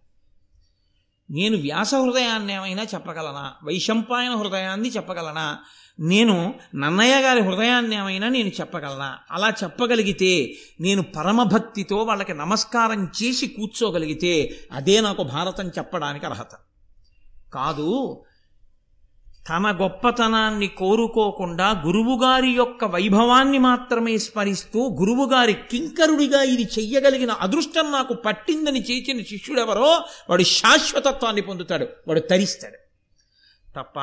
[1.33, 5.45] నేను వ్యాస హృదయాన్ని ఏమైనా చెప్పగలనా వైశంపాయన హృదయాన్ని చెప్పగలనా
[5.99, 6.35] నేను
[6.75, 10.31] నన్నయ్య గారి హృదయాన్ని ఏమైనా నేను చెప్పగలనా అలా చెప్పగలిగితే
[10.81, 14.33] నేను పరమభక్తితో వాళ్ళకి నమస్కారం చేసి కూర్చోగలిగితే
[14.71, 16.53] అదే నాకు భారతం చెప్పడానికి అర్హత
[17.53, 17.89] కాదు
[19.45, 28.81] తమ గొప్పతనాన్ని కోరుకోకుండా గురువుగారి యొక్క వైభవాన్ని మాత్రమే స్మరిస్తూ గురువుగారి కింకరుడిగా ఇది చెయ్యగలిగిన అదృష్టం నాకు పట్టిందని
[28.81, 29.89] చేసిన శిష్యుడెవరో
[30.29, 32.79] వాడు శాశ్వతత్వాన్ని పొందుతాడు వాడు తరిస్తాడు
[33.67, 33.99] తప్ప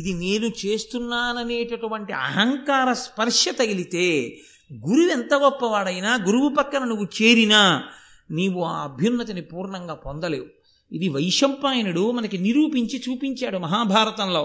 [0.00, 4.06] ఇది నేను చేస్తున్నాననేటటువంటి అహంకార స్పర్శ తగిలితే
[4.70, 7.62] గురువు ఎంత గొప్పవాడైనా గురువు పక్కన నువ్వు చేరినా
[8.30, 10.46] నీవు ఆ అభ్యున్నతిని పూర్ణంగా పొందలేవు
[10.92, 14.42] ఇది వైశంపాయనుడు మనకి నిరూపించి చూపించాడు మహాభారతంలో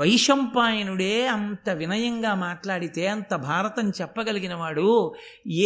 [0.00, 4.86] వైశంపాయనుడే అంత వినయంగా మాట్లాడితే అంత భారతం చెప్పగలిగిన వాడు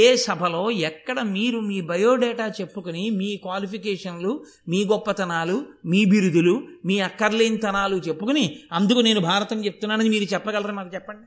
[0.00, 4.32] ఏ సభలో ఎక్కడ మీరు మీ బయోడేటా చెప్పుకుని మీ క్వాలిఫికేషన్లు
[4.68, 5.56] మీ గొప్పతనాలు
[5.84, 6.54] మీ బిరుదులు
[6.84, 8.44] మీ అక్కర్లేనితనాలు చెప్పుకుని
[8.72, 11.27] అందుకు నేను భారతం చెప్తున్నానని మీరు చెప్పగలరు నాకు చెప్పండి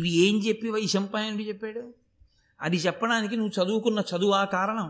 [0.00, 1.84] ఇవి ఏం చెప్పి వైశంపాయనుడు చెప్పాడు
[2.60, 4.88] అది చెప్పడానికి నువ్వు చదువుకున్న చదువు ఆ కారణం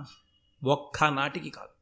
[0.62, 1.72] ఒక్క నాటికి కాదు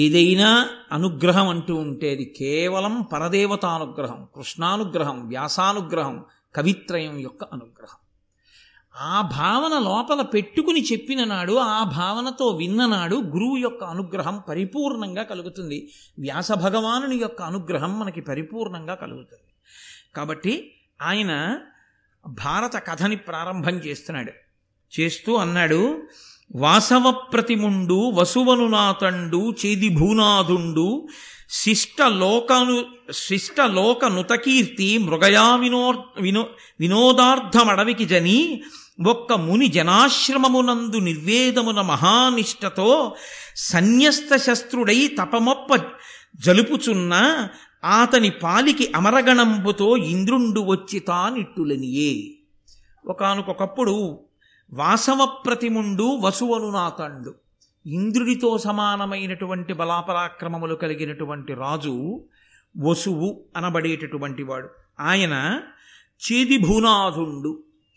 [0.00, 0.48] ఏదైనా
[0.92, 6.16] అనుగ్రహం అంటూ ఉంటే అది కేవలం పరదేవతానుగ్రహం కృష్ణానుగ్రహం వ్యాసానుగ్రహం
[6.54, 7.98] కవిత్రయం యొక్క అనుగ్రహం
[8.94, 15.78] ఆ భావన లోపల పెట్టుకుని చెప్పిన నాడు ఆ భావనతో విన్ననాడు గురువు యొక్క అనుగ్రహం పరిపూర్ణంగా కలుగుతుంది
[16.18, 19.50] వ్యాస భగవానుని యొక్క అనుగ్రహం మనకి పరిపూర్ణంగా కలుగుతుంది
[20.14, 20.54] కాబట్టి
[21.02, 21.32] ఆయన
[22.24, 24.32] భారత కథని ప్రారంభం చేస్తున్నాడు
[24.92, 25.80] చేస్తూ అన్నాడు
[26.54, 30.86] వాసవప్రతిముండు వసువనునాథండు చేదిభూనాథుండు
[31.62, 32.76] శిష్ట లోకను
[33.20, 35.82] శిష్ట లోక నుతకీర్తి మృగయా వినో
[36.18, 36.42] వినో
[36.80, 38.38] వినోదార్థమడవికి జని
[39.04, 42.90] ఒక్క ముని జనాశ్రమమునందు నిర్వేదమున మహానిష్టతో
[43.64, 45.70] సన్యస్త శస్త్రుడై తపమొప్ప
[46.40, 47.14] జలుపుచున్న
[47.94, 52.12] అతని పాలికి అమరగణంబుతో ఇంద్రుండు వచ్చి తానిట్టులనియే
[53.04, 53.96] ఒకనకొకప్పుడు
[54.72, 57.32] వాసవప్రతిముండు వసువను నాతండు
[57.86, 61.94] ఇంద్రుడితో సమానమైనటువంటి బలాపరాక్రమములు కలిగినటువంటి రాజు
[62.74, 64.68] వసువు అనబడేటటువంటి వాడు
[65.00, 65.34] ఆయన
[66.22, 67.52] చేది భూనాథుండు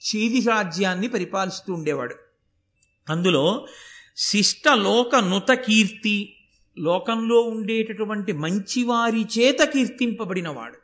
[0.01, 2.15] చేది రాజ్యాన్ని పరిపాలిస్తూ ఉండేవాడు
[3.07, 3.45] అందులో
[4.25, 6.17] శిష్ట లోక నుత కీర్తి
[6.77, 10.77] లోకంలో ఉండేటటువంటి మంచివారి చేత కీర్తింపబడినవాడు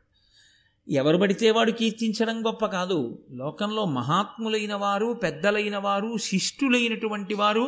[0.88, 2.98] ఎవరు పడితే వాడు కీర్తించడం గొప్ప కాదు
[3.32, 7.66] లోకంలో మహాత్ములైన వారు పెద్దలైన వారు శిష్టులైనటువంటి వారు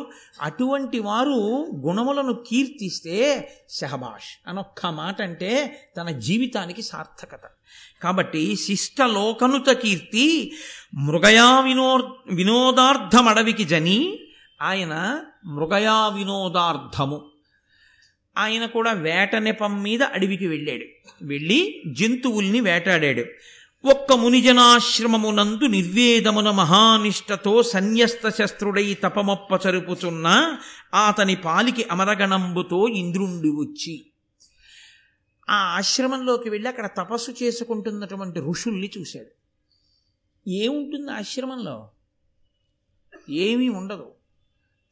[0.42, 1.38] అటువంటి వారు
[1.86, 3.18] గుణములను కీర్తిస్తే
[3.70, 5.52] సహబాష్ అనొక్క మాట అంటే
[5.96, 7.44] తన జీవితానికి సార్థకత
[8.02, 10.26] కాబట్టి శిష్ట లోకనుత కీర్తి
[10.94, 11.90] మృగయా వినో
[12.30, 14.18] వినోదార్థమడవికి జని
[14.62, 15.22] ఆయన
[15.46, 17.20] మృగయా వినోదార్థము
[18.36, 20.86] ఆయన కూడా వేట నెపం మీద అడవికి వెళ్ళాడు
[21.22, 21.58] వెళ్ళి
[21.86, 23.24] జంతువుల్ని వేటాడాడు
[23.84, 30.28] ఒక్క మునిజనాశ్రమమునందు నిర్వేదమున మహానిష్టతో సన్యస్త శస్త్రుడై తపమొప్ప చరుపుచున్న
[30.94, 33.94] అతని పాలికి అమరగణంబుతో ఇంద్రుండి వచ్చి
[35.48, 39.32] ఆ ఆశ్రమంలోకి వెళ్ళి అక్కడ తపస్సు చేసుకుంటున్నటువంటి ఋషుల్ని చూశాడు
[40.46, 41.76] ఏముంటుంది ఆశ్రమంలో
[43.42, 44.06] ఏమీ ఉండదు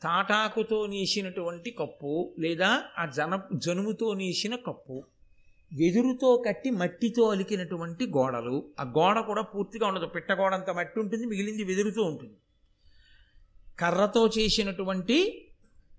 [0.02, 2.12] తాటాకుతో నేసినటువంటి కప్పు
[2.38, 3.34] లేదా ఆ జన
[3.56, 4.96] జనుముతో నేసిన కప్పు
[5.72, 12.02] వెదురుతో కట్టి మట్టితో అలికినటువంటి గోడలు ఆ గోడ కూడా పూర్తిగా ఉండదు పిట్టగోడంత మట్టి ఉంటుంది మిగిలింది వెదురుతో
[12.02, 12.36] ఉంటుంది
[13.78, 15.16] కర్రతో చేసినటువంటి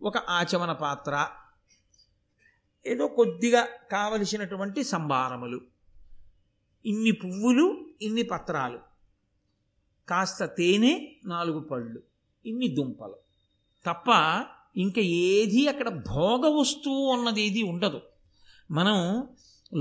[0.02, 1.14] ఒక ఆచమన పాత్ర
[2.86, 3.62] ఏదో కొద్దిగా
[3.92, 5.60] కావలసినటువంటి సంభారములు
[6.86, 7.66] ఇన్ని పువ్వులు
[8.02, 8.80] ఇన్ని పత్రాలు
[10.08, 10.94] కాస్త తేనె
[11.26, 12.00] నాలుగు పళ్ళు
[12.46, 13.18] ఇన్ని దుంపలు
[13.86, 14.10] తప్ప
[14.78, 15.02] ఇంకా
[15.02, 18.00] ఏది అక్కడ భోగ వస్తువు అన్నది ఏది ఉండదు
[18.72, 18.98] మనం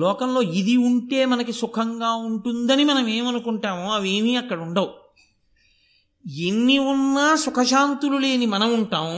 [0.00, 4.91] లోకంలో ఇది ఉంటే మనకి సుఖంగా ఉంటుందని మనం ఏమనుకుంటామో అవేమీ అక్కడ ఉండవు
[6.45, 9.09] ఎన్ని ఉన్నా సుఖశాంతులు లేని మనం ఉంటాం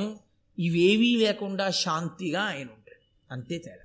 [0.58, 3.02] ఇవేవీ లేకుండా శాంతిగా ఆయన ఉంటాడు
[3.30, 3.84] అంతే తేడా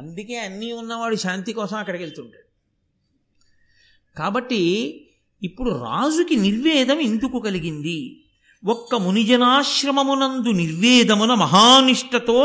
[0.00, 2.46] అందుకే అన్నీ ఉన్నవాడు శాంతి కోసం అక్కడికి వెళ్తుంటాడు
[4.16, 4.62] కాబట్టి
[5.42, 7.98] ఇప్పుడు రాజుకి నిర్వేదం ఎందుకు కలిగింది
[8.62, 12.40] ఒక్క మునిజనాశ్రమమునందు నిర్వేదమున మహానిష్టతో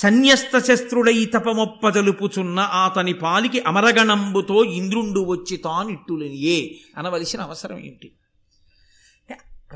[0.00, 6.58] సన్యస్త శస్త్రుడై తపమొప్పదలుపుచున్న అతని పాలికి అమరగణంబుతో ఇంద్రుండు వచ్చి తానిట్టులనియే
[6.98, 8.10] అనవలసిన అవసరం ఏంటి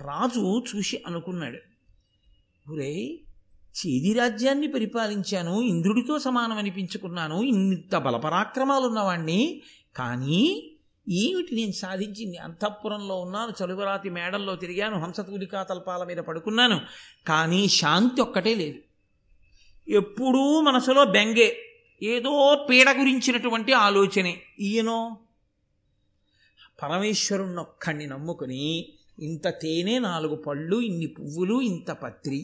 [0.01, 1.61] రాజు చూసి అనుకున్నాడు
[2.67, 2.93] ఒరే
[3.75, 9.43] చేది రాజ్యాన్ని పరిపాలించాను ఇంద్రుడితో సమానం అనిపించుకున్నాను ఇంత బలపరాక్రమాలున్నవాణ్ణి
[9.97, 10.41] కానీ
[11.19, 16.77] ఏమిటి నేను సాధించింది అంతఃపురంలో ఉన్నాను చలువరాతి మేడల్లో తిరిగాను హంసతూలికా తల్పాల మీద పడుకున్నాను
[17.29, 18.81] కానీ శాంతి ఒక్కటే లేదు
[19.89, 21.49] ఎప్పుడూ మనసులో బెంగే
[22.03, 22.33] ఏదో
[22.69, 24.35] పీడ గురించినటువంటి ఆలోచనే
[24.61, 24.99] ఈయనో
[26.83, 28.67] పరమేశ్వరుణ్ణి ఒక్కడిని నమ్ముకుని
[29.19, 32.39] ఇంత తేనె నాలుగు పళ్ళు ఇన్ని పువ్వులు ఇంత పత్రి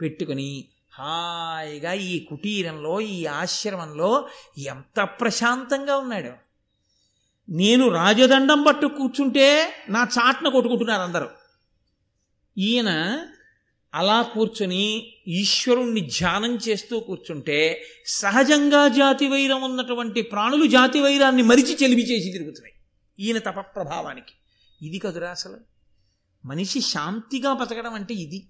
[0.00, 0.50] పెట్టుకుని
[0.92, 4.10] హాయిగా ఈ కుటీరంలో ఈ ఆశ్రమంలో
[4.64, 6.32] ఎంత ప్రశాంతంగా ఉన్నాడు
[7.48, 9.46] నేను రాజదండం పట్టు కూర్చుంటే
[9.88, 11.28] నా చాట్న కొట్టుకుంటున్నారు అందరూ
[12.56, 12.90] ఈయన
[13.92, 14.84] అలా కూర్చుని
[15.26, 17.58] ఈశ్వరుణ్ణి ధ్యానం చేస్తూ కూర్చుంటే
[18.14, 22.74] సహజంగా జాతి వైరం ఉన్నటువంటి ప్రాణులు జాతి వైరాన్ని మరిచి చెలిమి చేసి తిరుగుతున్నాయి
[23.18, 24.34] ఈయన తప ప్రభావానికి
[24.80, 25.58] ఇది కదురా అసలు
[26.44, 28.40] మనిషి శాంతిగా బతకడం అంటే ఇది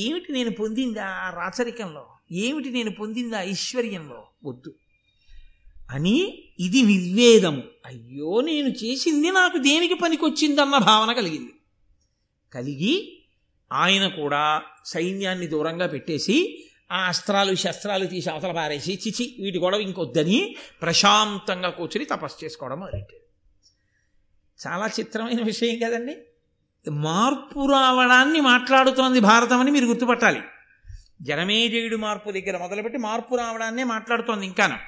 [0.00, 1.08] ఏమిటి నేను పొందిందా
[1.30, 2.04] రాచరికంలో
[2.36, 4.20] ఏమిటి నేను పొందిందా ఐశ్వర్యంలో
[4.44, 4.70] వద్దు
[5.88, 6.16] అని
[6.60, 11.52] ఇది వివేదము అయ్యో నేను చేసింది నాకు దేనికి పనికొచ్చిందన్న భావన కలిగింది
[12.52, 12.94] కలిగి
[13.70, 14.42] ఆయన కూడా
[14.86, 16.36] సైన్యాన్ని దూరంగా పెట్టేసి
[16.90, 20.38] ఆ అస్త్రాలు శస్త్రాలు తీసి అవతల పారేసి చిచి వీటి గొడవ ఇంకొద్దని
[20.80, 23.24] ప్రశాంతంగా కూర్చుని తపస్సు చేసుకోవడం మొదలెట్టాడు
[24.58, 26.14] చాలా చిత్రమైన విషయం కదండి
[27.02, 30.40] మార్పు రావడాన్ని మాట్లాడుతోంది భారతం అని మీరు గుర్తుపట్టాలి
[31.22, 34.78] జనమేజయుడు మార్పు దగ్గర మొదలుపెట్టి మార్పు రావడాన్నే మాట్లాడుతోంది ఇంకాను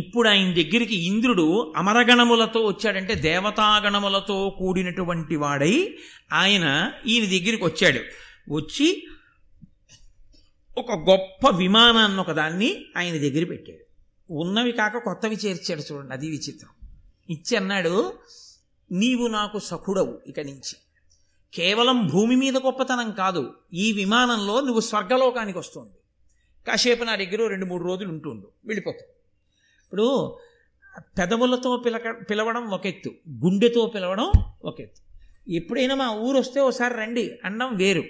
[0.00, 1.46] ఇప్పుడు ఆయన దగ్గరికి ఇంద్రుడు
[1.76, 5.74] అమరగణములతో వచ్చాడంటే దేవతాగణములతో కూడినటువంటి వాడై
[6.32, 6.66] ఆయన
[7.06, 8.00] ఈయన దగ్గరికి వచ్చాడు
[8.48, 8.88] వచ్చి
[10.76, 12.70] ఒక గొప్ప విమానాన్ని ఒకదాన్ని
[12.96, 13.82] ఆయన దగ్గర పెట్టాడు
[14.30, 16.72] ఉన్నవి కాక కొత్తవి చేర్చాడు చూడండి అది విచిత్రం
[17.28, 17.94] ఇచ్చి అన్నాడు
[18.90, 20.74] నీవు నాకు సఖుడవు ఇక నుంచి
[21.52, 23.42] కేవలం భూమి మీద గొప్పతనం కాదు
[23.74, 25.94] ఈ విమానంలో నువ్వు స్వర్గలోకానికి వస్తుంది
[26.66, 29.13] కాసేపు నా దగ్గర రెండు మూడు రోజులు ఉంటుండు వెళ్ళిపోతావు
[29.84, 30.06] ఇప్పుడు
[31.18, 33.10] పెదవులతో పిలక పిలవడం ఒక ఎత్తు
[33.44, 34.28] గుండెతో పిలవడం
[34.64, 35.00] ఒక ఎత్తు
[35.52, 38.04] ఎప్పుడైనా మా ఊరు వస్తే ఒకసారి రండి అన్నం వేరు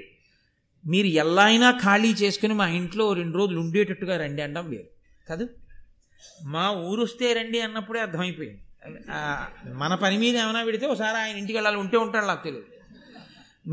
[0.84, 4.88] మీరు ఎలా అయినా ఖాళీ చేసుకుని మా ఇంట్లో రెండు రోజులు ఉండేటట్టుగా రండి అనడం వేరు
[5.28, 5.44] కాదు
[6.46, 8.60] మా ఊరు వస్తే రండి అన్నప్పుడే అర్థమైపోయింది
[9.74, 12.70] మన పని మీద ఏమైనా పెడితే ఒకసారి ఆయన ఇంటికి వెళ్ళాలి ఉంటే ఉంటాడు నాకు తెలియదు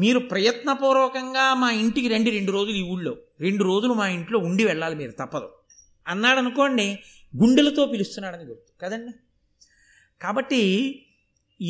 [0.00, 3.13] మీరు ప్రయత్నపూర్వకంగా మా ఇంటికి రండి రెండు రోజులు ఈ ఊళ్ళో
[3.39, 5.49] రెండు రోజులు మా ఇంట్లో ఉండి వెళ్ళాలి మీరు తప్పదు
[6.05, 6.87] అన్నాడు అనుకోండి
[7.33, 9.13] గుండెలతో పిలుస్తున్నాడని గుర్తు కదండి
[10.21, 10.61] కాబట్టి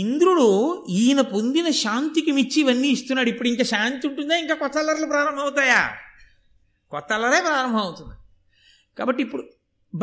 [0.00, 0.47] ఇంద్రుడు
[0.89, 5.81] ఈయన పొందిన శాంతికి మిచ్చి ఇవన్నీ ఇస్తున్నాడు ఇప్పుడు ఇంకా శాంతి ఉంటుందా ఇంకా కొత్త అల్లర్లు ప్రారంభమవుతాయా
[6.91, 8.15] కొత్త అల్లరే ప్రారంభమవుతుంది
[8.97, 9.43] కాబట్టి ఇప్పుడు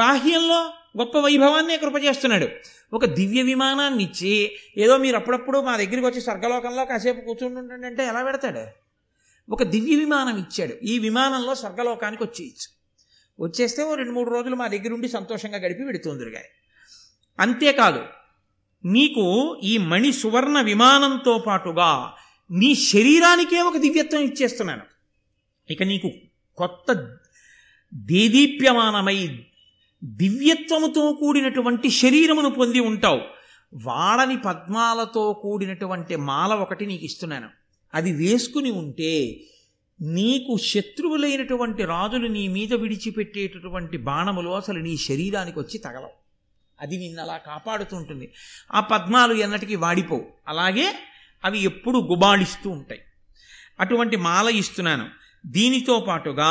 [0.00, 0.60] బాహ్యంలో
[0.96, 2.46] గొప్ప వైభవాన్ని కృప చేస్తున్నాడు
[2.92, 4.32] ఒక దివ్య విమానాన్ని ఇచ్చి
[4.76, 8.64] ఏదో మీరు అప్పుడప్పుడు మా దగ్గరికి వచ్చి స్వర్గలోకంలో కాసేపు కూర్చుని ఉండండి అంటే ఎలా పెడతాడు
[9.48, 12.68] ఒక దివ్య విమానం ఇచ్చాడు ఈ విమానంలో స్వర్గలోకానికి వచ్చేయచ్చు
[13.38, 16.48] వచ్చేస్తే ఓ రెండు మూడు రోజులు మా దగ్గర ఉండి సంతోషంగా గడిపి పెడుతుంది కానీ
[17.38, 18.02] అంతేకాదు
[18.84, 19.24] నీకు
[19.62, 21.90] ఈ మణి సువర్ణ విమానంతో పాటుగా
[22.50, 24.84] నీ శరీరానికే ఒక దివ్యత్వం ఇచ్చేస్తున్నాను
[25.68, 26.08] ఇక నీకు
[26.58, 26.92] కొత్త
[27.92, 29.18] దేదీప్యమానమై
[30.02, 33.22] దివ్యత్వముతో కూడినటువంటి శరీరమును పొంది ఉంటావు
[33.72, 37.48] వాడని పద్మాలతో కూడినటువంటి మాల ఒకటి నీకు ఇస్తున్నాను
[37.94, 39.12] అది వేసుకుని ఉంటే
[40.00, 46.16] నీకు శత్రువులైనటువంటి రాజులు నీ మీద విడిచిపెట్టేటటువంటి బాణములు అసలు నీ శరీరానికి వచ్చి తగలవు
[46.78, 48.26] అది నిన్ను అలా కాపాడుతుంటుంది
[48.72, 50.86] ఆ పద్మాలు ఎన్నటికీ వాడిపోవు అలాగే
[51.44, 53.02] అవి ఎప్పుడు గుబాళిస్తూ ఉంటాయి
[53.80, 55.06] అటువంటి మాల ఇస్తున్నాను
[55.46, 56.51] దీనితో పాటుగా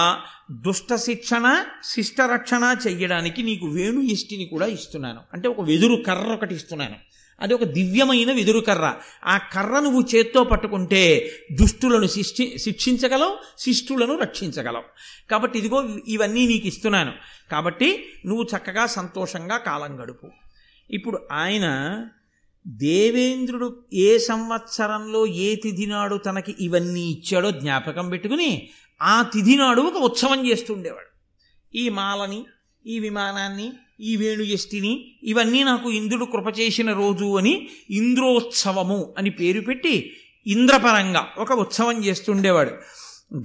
[0.52, 1.48] దుష్ట శిక్షణ
[1.84, 6.98] శిష్టరక్షణ చెయ్యడానికి నీకు వేణు ఇష్టిని కూడా ఇస్తున్నాను అంటే ఒక వెదురు కర్ర ఒకటి ఇస్తున్నాను
[7.42, 8.86] అది ఒక దివ్యమైన వెదురు కర్ర
[9.26, 11.02] ఆ కర్ర నువ్వు చేత్తో పట్టుకుంటే
[11.52, 13.36] దుష్టులను శిష్టి శిక్షించగలవు
[13.58, 14.88] శిష్టులను రక్షించగలవు
[15.30, 15.80] కాబట్టి ఇదిగో
[16.08, 17.14] ఇవన్నీ నీకు ఇస్తున్నాను
[17.52, 17.90] కాబట్టి
[18.26, 20.30] నువ్వు చక్కగా సంతోషంగా కాలం గడుపు
[20.90, 21.68] ఇప్పుడు ఆయన
[22.66, 23.68] దేవేంద్రుడు
[24.00, 28.50] ఏ సంవత్సరంలో ఏ తిథి నాడు తనకి ఇవన్నీ ఇచ్చాడో జ్ఞాపకం పెట్టుకుని
[29.02, 31.12] ఆ తిథి నాడు ఒక ఉత్సవం చేస్తుండేవాడు
[31.74, 32.40] ఈ మాలని
[32.88, 33.68] ఈ విమానాన్ని
[34.02, 34.94] ఈ వేణుయష్టిని
[35.24, 37.54] ఇవన్నీ నాకు ఇంద్రుడు కృప చేసిన రోజు అని
[37.92, 39.96] ఇంద్రోత్సవము అని పేరు పెట్టి
[40.46, 42.74] ఇంద్రపరంగా ఒక ఉత్సవం చేస్తుండేవాడు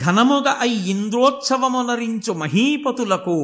[0.00, 3.37] ఘనముగ అయి ఇంద్రోత్సవమునరించు మహీపతులకు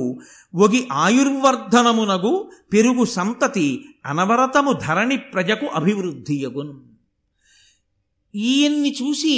[0.55, 2.33] ఒగి ఆయుర్వర్ధనమునగు
[2.73, 3.69] పెరుగు సంతతి
[4.07, 6.73] అనవరతము ధరణి ప్రజకు అభివృద్ధియగున్
[8.35, 9.35] ఈయన్ని చూసి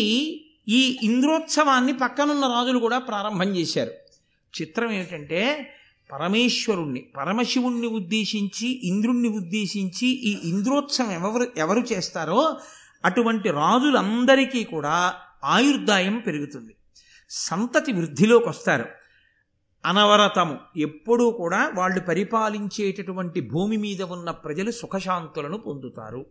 [0.68, 3.94] ఈ ఇంద్రోత్సవాన్ని పక్కనున్న రాజులు కూడా ప్రారంభం చేశారు
[4.54, 5.40] చిత్రం ఏమిటంటే
[6.10, 12.40] పరమేశ్వరుణ్ణి పరమశివుణ్ణి ఉద్దేశించి ఇంద్రుణ్ణి ఉద్దేశించి ఈ ఇంద్రోత్సవం ఎవరు ఎవరు చేస్తారో
[13.04, 14.96] అటువంటి రాజులందరికీ కూడా
[15.44, 16.72] ఆయుర్దాయం పెరుగుతుంది
[17.30, 18.88] సంతతి వృద్ధిలోకి వస్తారు
[19.84, 20.54] అనవరతము
[20.78, 26.22] ఎప్పుడూ కూడా వాళ్ళు పరిపాలించేటటువంటి భూమి మీద ఉన్న ప్రజలు సుఖశాంతులను పొందుతారు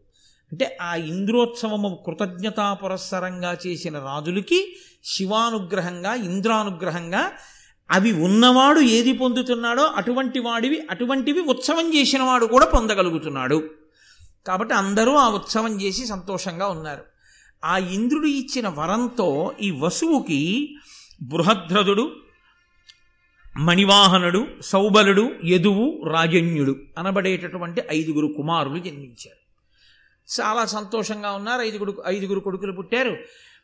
[0.52, 4.60] అంటే ఆ ఇంద్రోత్సవము కృతజ్ఞతా పురస్సరంగా చేసిన రాజులకి
[5.06, 7.24] శివానుగ్రహంగా ఇంద్రానుగ్రహంగా
[7.90, 13.58] అవి ఉన్నవాడు ఏది పొందుతున్నాడో అటువంటి వాడివి అటువంటివి ఉత్సవం చేసిన వాడు కూడా పొందగలుగుతున్నాడు
[14.46, 17.04] కాబట్టి అందరూ ఆ ఉత్సవం చేసి సంతోషంగా ఉన్నారు
[17.64, 19.28] ఆ ఇంద్రుడు ఇచ్చిన వరంతో
[19.62, 20.40] ఈ వసువుకి
[21.22, 22.06] బృహద్రథుడు
[23.60, 25.86] మణివాహనుడు సౌబలుడు యదువు
[26.10, 29.40] రాజన్యుడు అనబడేటటువంటి ఐదుగురు కుమారులు జన్మించారు
[30.28, 33.14] చాలా సంతోషంగా ఉన్నారు ఐదుగురు ఐదుగురు కొడుకులు పుట్టారు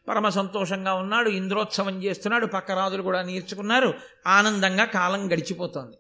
[0.07, 3.89] పరమ సంతోషంగా ఉన్నాడు ఇంద్రోత్సవం చేస్తున్నాడు పక్కరాజులు కూడా నేర్చుకున్నారు
[4.27, 5.97] ఆనందంగా కాలం గడిచిపోతోంది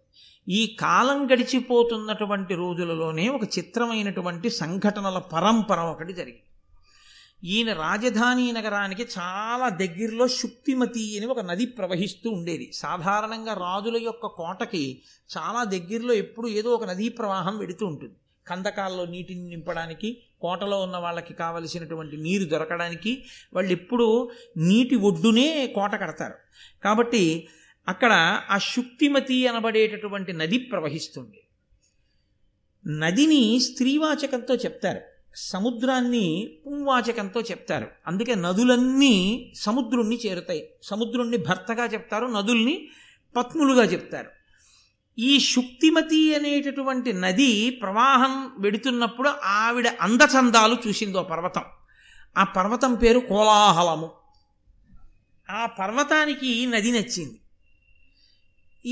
[0.47, 6.43] ఈ కాలం గడిచిపోతున్నటువంటి రోజులలోనే ఒక చిత్రమైనటువంటి సంఘటనల పరంపర ఒకటి జరిగింది
[7.43, 14.83] ఈయన రాజధాని నగరానికి చాలా దగ్గరలో శుక్తిమతి అని ఒక నది ప్రవహిస్తూ ఉండేది సాధారణంగా రాజుల యొక్క కోటకి
[15.29, 18.15] చాలా దగ్గరలో ఎప్పుడు ఏదో ఒక నదీ ప్రవాహం వెడుతూ ఉంటుంది
[18.47, 20.09] కందకాల్లో నీటిని నింపడానికి
[20.45, 23.11] కోటలో ఉన్న వాళ్ళకి కావలసినటువంటి నీరు దొరకడానికి
[23.55, 24.07] వాళ్ళు ఎప్పుడూ
[24.65, 26.37] నీటి ఒడ్డునే కోట కడతారు
[26.83, 27.23] కాబట్టి
[27.87, 28.13] అక్కడ
[28.49, 31.39] ఆ శుక్తిమతి అనబడేటటువంటి నది ప్రవహిస్తుంది
[32.85, 35.01] నదిని స్త్రీవాచకంతో చెప్తారు
[35.45, 36.25] సముద్రాన్ని
[36.65, 39.15] పుంవాచకంతో చెప్తారు అందుకే నదులన్నీ
[39.63, 42.75] సముద్రుణ్ణి చేరుతాయి సముద్రుణ్ణి భర్తగా చెప్తారు నదుల్ని
[43.35, 44.29] పత్ములుగా చెప్తారు
[45.17, 47.51] ఈ శుక్తిమతి అనేటటువంటి నది
[47.81, 49.29] ప్రవాహం వెడుతున్నప్పుడు
[49.45, 51.65] ఆవిడ అందచందాలు చూసిందో పర్వతం
[52.35, 54.09] ఆ పర్వతం పేరు కోలాహలము
[55.49, 57.39] ఆ పర్వతానికి నది నచ్చింది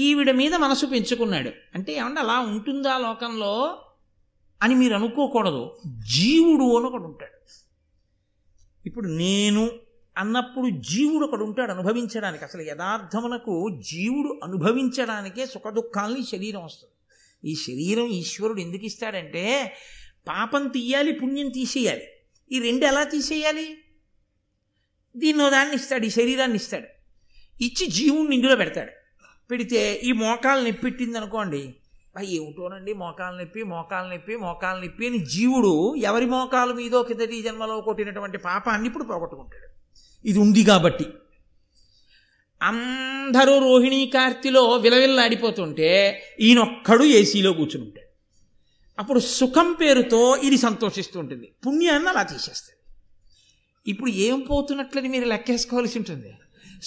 [0.00, 3.54] ఈవిడ మీద మనసు పెంచుకున్నాడు అంటే ఏమంటే అలా ఉంటుందా లోకంలో
[4.62, 5.64] అని మీరు అనుకోకూడదు
[6.10, 7.38] జీవుడు అని ఒకడు ఉంటాడు
[8.86, 9.64] ఇప్పుడు నేను
[10.16, 13.54] అన్నప్పుడు జీవుడు ఒకడు ఉంటాడు అనుభవించడానికి అసలు యథార్థమునకు
[13.84, 16.92] జీవుడు అనుభవించడానికే సుఖదుఖాల్ని శరీరం వస్తుంది
[17.44, 19.46] ఈ శరీరం ఈశ్వరుడు ఎందుకు ఇస్తాడంటే
[20.28, 22.06] పాపం తీయాలి పుణ్యం తీసేయాలి
[22.52, 23.68] ఈ రెండు ఎలా తీసేయాలి
[25.16, 26.90] దీన్నో దాన్ని ఇస్తాడు ఈ శరీరాన్ని ఇస్తాడు
[27.62, 28.94] ఇచ్చి జీవుణ్ణి ఇందులో పెడతాడు
[29.50, 35.72] పెడితే ఈ మోకాలు నొప్పిట్టింది అనుకోండి అనుకోండి ఏమిటోనండి మోకాలు నొప్పి మోకాలు నొప్పి మోకాలు నొప్పి అని జీవుడు
[36.04, 39.73] ఎవరి మోకాలు మీదో కిందటి జన్మలో కొట్టినటువంటి పాపాన్ని ఇప్పుడు పోగొట్టుకుంటాడు
[40.26, 41.06] ఇది ఉంది కాబట్టి
[42.62, 45.90] అందరూ రోహిణీ కార్తిలో విలవిల్లాడిపోతుంటే
[46.40, 48.10] ఈయనొక్కడు ఏసీలో కూర్చుని ఉంటాడు
[48.98, 52.80] అప్పుడు సుఖం పేరుతో ఇది సంతోషిస్తుంటుంది పుణ్యాన్ని అలా తీసేస్తుంది
[53.86, 56.32] ఇప్పుడు ఏం పోతున్నట్లని మీరు లెక్కేసుకోవాల్సి ఉంటుంది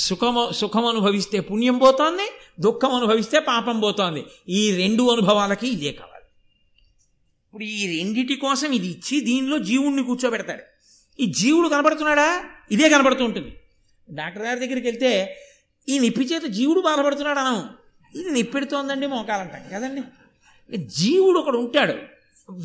[0.00, 2.27] సుఖము సుఖం అనుభవిస్తే పుణ్యం పోతోంది
[2.61, 4.23] దుఃఖం అనుభవిస్తే పాపం పోతోంది
[4.49, 6.25] ఈ రెండు అనుభవాలకి ఇదే కావాలి
[7.45, 10.65] ఇప్పుడు ఈ రెండిటి కోసం ఇది ఇచ్చి దీనిలో జీవుణ్ణి కూర్చోబెడతాడు
[11.19, 12.29] ఈ జీవుడు కనబడుతున్నాడా
[12.71, 13.51] ఇదే కనబడుతూ ఉంటుంది
[14.09, 15.13] డాక్టర్ గారి దగ్గరికి వెళ్తే
[15.89, 17.59] ఈ నిప్పి చేత జీవుడు బాధపడుతున్నాడు అనం
[18.15, 20.03] ఇది నిప్పెడుతోందండి మోకాలంటాం కదండి
[20.95, 21.95] జీవుడు ఒకడు ఉంటాడు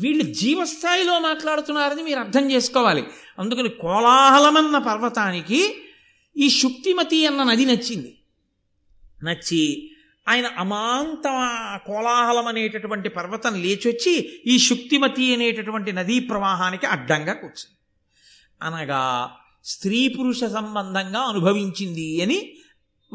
[0.00, 3.02] వీళ్ళు జీవస్థాయిలో మాట్లాడుతున్నారని మీరు అర్థం చేసుకోవాలి
[3.38, 5.60] అందుకని కోలాహలమన్న పర్వతానికి
[6.36, 8.12] ఈ శుక్తిమతి అన్న నది నచ్చింది
[9.24, 9.62] నచ్చి
[10.26, 11.26] ఆయన అమాంత
[11.86, 14.14] కోలాహలం అనేటటువంటి పర్వతం లేచొచ్చి
[14.46, 17.76] ఈ శుక్తిమతి అనేటటువంటి నదీ ప్రవాహానికి అడ్డంగా కూర్చుంది
[18.62, 19.02] అనగా
[19.64, 22.38] స్త్రీ పురుష సంబంధంగా అనుభవించింది అని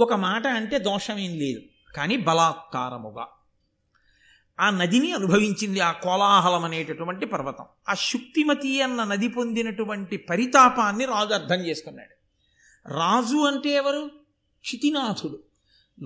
[0.00, 1.61] ఒక మాట అంటే దోషమేం లేదు
[1.95, 3.25] కానీ బలాత్కారముగా
[4.59, 11.59] ఆ నదిని అనుభవించింది ఆ కోలాహలం అనేటటువంటి పర్వతం ఆ శుక్తిమతి అన్న నది పొందినటువంటి పరితాపాన్ని రాజు అర్థం
[11.59, 12.13] చేసుకున్నాడు
[12.85, 14.01] రాజు అంటే ఎవరు
[14.65, 15.38] క్షితినాథుడు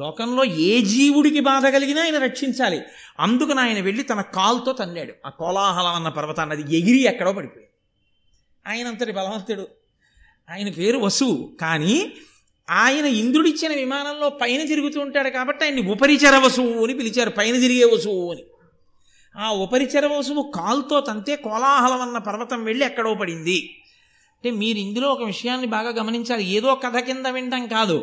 [0.00, 2.80] లోకంలో ఏ జీవుడికి బాధ కలిగినా ఆయన రక్షించాలి
[3.20, 7.71] అందుకని ఆయన వెళ్ళి తన కాల్తో తన్నాడు ఆ కోలాహలం అన్న పర్వతాన్ని ఎగిరి ఎక్కడో పడిపోయింది
[8.66, 9.66] ఆయనంతటి బలవంతుడు
[10.50, 11.30] ఆయన పేరు వసు
[11.62, 11.96] కానీ
[12.68, 18.24] ఆయన ఇంద్రుడిచ్చిన విమానంలో పైన తిరుగుతూ ఉంటాడు కాబట్టి ఆయన్ని ఉపరిచర వసువు అని పిలిచారు పైన తిరిగే వసువు
[18.32, 18.44] అని
[19.36, 23.60] ఆ ఉపరిచర వసువు కాల్తో తంతే కోలాహలం అన్న పర్వతం వెళ్ళి ఎక్కడో పడింది
[24.44, 27.98] అంటే మీరు ఇందులో ఒక విషయాన్ని బాగా గమనించాలి ఏదో కథ కింద వినడం కాదు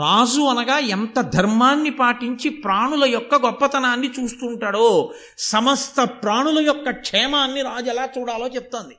[0.00, 4.86] రాజు అనగా ఎంత ధర్మాన్ని పాటించి ప్రాణుల యొక్క గొప్పతనాన్ని చూస్తుంటాడో
[5.44, 8.96] సమస్త ప్రాణుల యొక్క క్షేమాన్ని రాజు ఎలా చూడాలో చెప్తోంది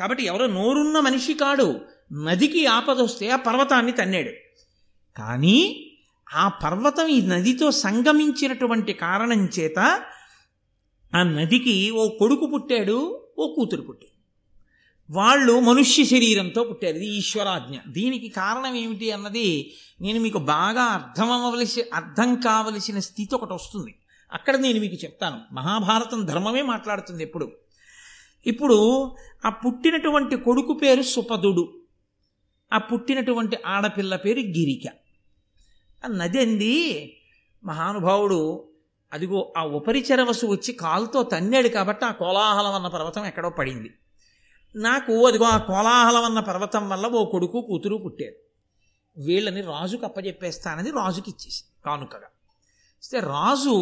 [0.00, 1.68] కాబట్టి ఎవరో నోరున్న మనిషి కాడు
[2.24, 4.32] నదికి ఆపదొస్తే ఆ పర్వతాన్ని తన్నాడు
[5.16, 5.58] కానీ
[6.26, 9.78] ఆ పర్వతం ఈ నదితో సంగమించినటువంటి కారణం చేత
[11.12, 12.98] ఆ నదికి ఓ కొడుకు పుట్టాడు
[13.38, 14.10] ఓ కూతురు పుట్టాడు
[15.08, 19.48] వాళ్ళు మనుష్య శరీరంతో పుట్టారు ఇది ఈశ్వరాజ్ఞ దీనికి కారణం ఏమిటి అన్నది
[20.00, 23.92] నేను మీకు బాగా అర్థం అవ్వవలసి అర్థం కావలసిన స్థితి ఒకటి వస్తుంది
[24.32, 27.46] అక్కడ నేను మీకు చెప్తాను మహాభారతం ధర్మమే మాట్లాడుతుంది ఎప్పుడు
[28.46, 28.78] ఇప్పుడు
[29.44, 31.64] ఆ పుట్టినటువంటి కొడుకు పేరు సుపదుడు
[32.72, 34.86] ఆ పుట్టినటువంటి ఆడపిల్ల పేరు గిరిక
[36.04, 36.76] నది అంది
[37.64, 38.40] మహానుభావుడు
[39.12, 39.62] అదిగో ఆ
[40.24, 43.90] వసు వచ్చి కాలుతో తన్నాడు కాబట్టి ఆ కోలాహలం అన్న పర్వతం ఎక్కడో పడింది
[44.74, 48.38] నాకు అదిగో ఆ కోలాహలం అన్న పర్వతం వల్ల ఓ కొడుకు కూతురు పుట్టారు
[49.16, 52.28] వీళ్ళని రాజుకు అప్పజెప్పేస్తానని రాజుకి ఇచ్చేసి కానుకగా
[53.02, 53.74] సరే రాజు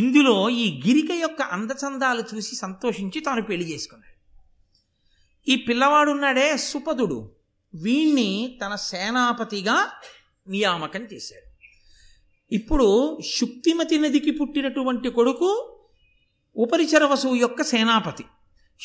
[0.00, 4.14] ఇందులో ఈ గిరిక యొక్క అందచందాలు చూసి సంతోషించి తాను పెళ్లి చేసుకున్నాడు
[5.46, 7.18] ఈ పిల్లవాడున్నాడే సుపదుడు
[7.74, 8.30] వీణ్ణి
[8.62, 9.76] తన సేనాపతిగా
[10.46, 11.44] నియామకం చేశాడు
[12.50, 12.88] ఇప్పుడు
[13.30, 15.50] శుక్తిమతి నదికి పుట్టినటువంటి కొడుకు
[17.10, 18.24] వసువు యొక్క సేనాపతి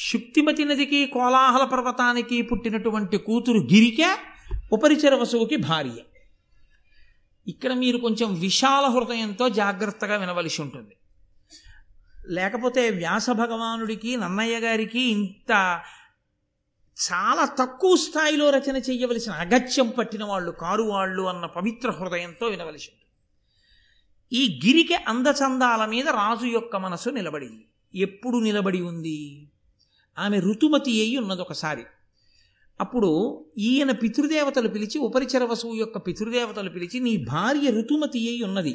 [0.00, 4.01] శుక్తిమతి నదికి కోలాహల పర్వతానికి పుట్టినటువంటి కూతురు గిరిక
[4.71, 5.99] ఉపరిచర వసువుకి భార్య
[7.47, 10.93] ఇక్కడ మీరు కొంచెం విశాల హృదయంతో జాగ్రత్తగా వినవలసి ఉంటుంది
[12.29, 15.51] లేకపోతే వ్యాస భగవానుడికి నన్నయ్య గారికి ఇంత
[16.97, 22.91] చాలా తక్కువ స్థాయిలో రచన చేయవలసిన అగత్యం పట్టిన వాళ్ళు కారు వాళ్ళు అన్న పవిత్ర హృదయంతో వినవలసి
[24.31, 27.65] ఈ గిరిక అందచందాల మీద రాజు యొక్క మనసు నిలబడింది
[27.93, 29.49] ఎప్పుడు నిలబడి ఉంది
[30.17, 31.85] ఆమె ఋతుమతి అయి ఉన్నది ఒకసారి
[32.79, 33.09] అప్పుడు
[33.57, 38.73] ఈయన పితృదేవతలు పిలిచి ఉపరిచర వసువు యొక్క పితృదేవతలు పిలిచి నీ భార్య ఋతుమతి అయి ఉన్నది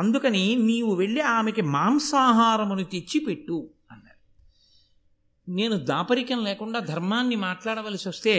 [0.00, 3.56] అందుకని నీవు వెళ్ళి ఆమెకి మాంసాహారమును తెచ్చిపెట్టు
[3.90, 4.20] అన్నారు
[5.48, 8.34] నేను దాపరికం లేకుండా ధర్మాన్ని మాట్లాడవలసి వస్తే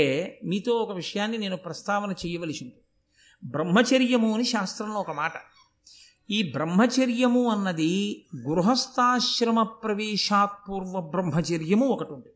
[0.44, 2.82] మీతో ఒక విషయాన్ని నేను ప్రస్తావన చేయవలసి ఉంది
[3.44, 5.36] బ్రహ్మచర్యము అని శాస్త్రంలో ఒక మాట
[6.30, 7.94] ఈ బ్రహ్మచర్యము అన్నది
[8.48, 12.32] గృహస్థాశ్రమ ప్రవేశాత్పూర్వ బ్రహ్మచర్యము ఒకటి ఉంది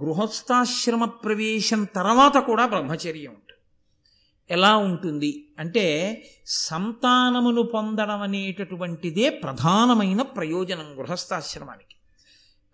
[0.00, 3.49] గృహస్థాశ్రమ ప్రవేశం తర్వాత కూడా బ్రహ్మచర్యం ఉంటుంది
[4.50, 5.30] ఎలా ఉంటుంది
[5.58, 5.84] అంటే
[6.60, 11.96] సంతానమును పొందడం అనేటటువంటిదే ప్రధానమైన ప్రయోజనం గృహస్థాశ్రమానికి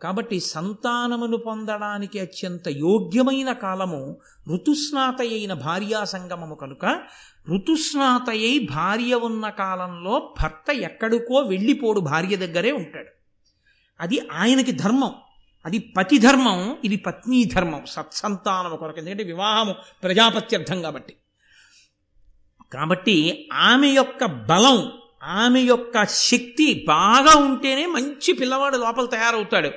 [0.01, 4.01] కాబట్టి సంతానమును పొందడానికి అత్యంత యోగ్యమైన కాలము
[4.47, 6.85] ఋతుస్నాతయైన భార్యా సంగమము కనుక
[7.49, 13.13] ఋతుస్నాతయై భార్య ఉన్న కాలంలో భర్త ఎక్కడికో వెళ్ళిపోడు భార్య దగ్గరే ఉంటాడు
[14.01, 15.13] అది ఆయనకి ధర్మం
[15.65, 19.73] అది పతి ధర్మం ఇది పత్నీ ధర్మం సత్సంతానము కొరకు ఎందుకంటే వివాహము
[20.03, 21.15] ప్రజాపత్యర్థం కాబట్టి
[22.73, 23.17] కాబట్టి
[23.67, 24.79] ఆమె యొక్క బలం
[25.43, 26.05] ఆమె యొక్క
[26.23, 29.71] శక్తి బాగా ఉంటేనే మంచి పిల్లవాడు లోపల తయారవుతాడు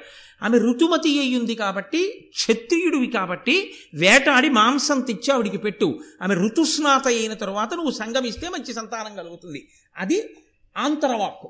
[0.42, 2.02] ఆమె ఋతుమతి అయ్యింది కాబట్టి
[2.36, 3.56] క్షత్రియుడివి కాబట్టి
[3.94, 5.88] వేటాడి మాంసం తెచ్చి ఆవిడికి పెట్టు
[6.22, 9.62] ఆమె ఋతుస్నాత అయిన తర్వాత నువ్వు సంగమిస్తే మంచి సంతానం కలుగుతుంది
[9.96, 10.20] అది
[10.76, 11.50] ఆంతరవాక్కు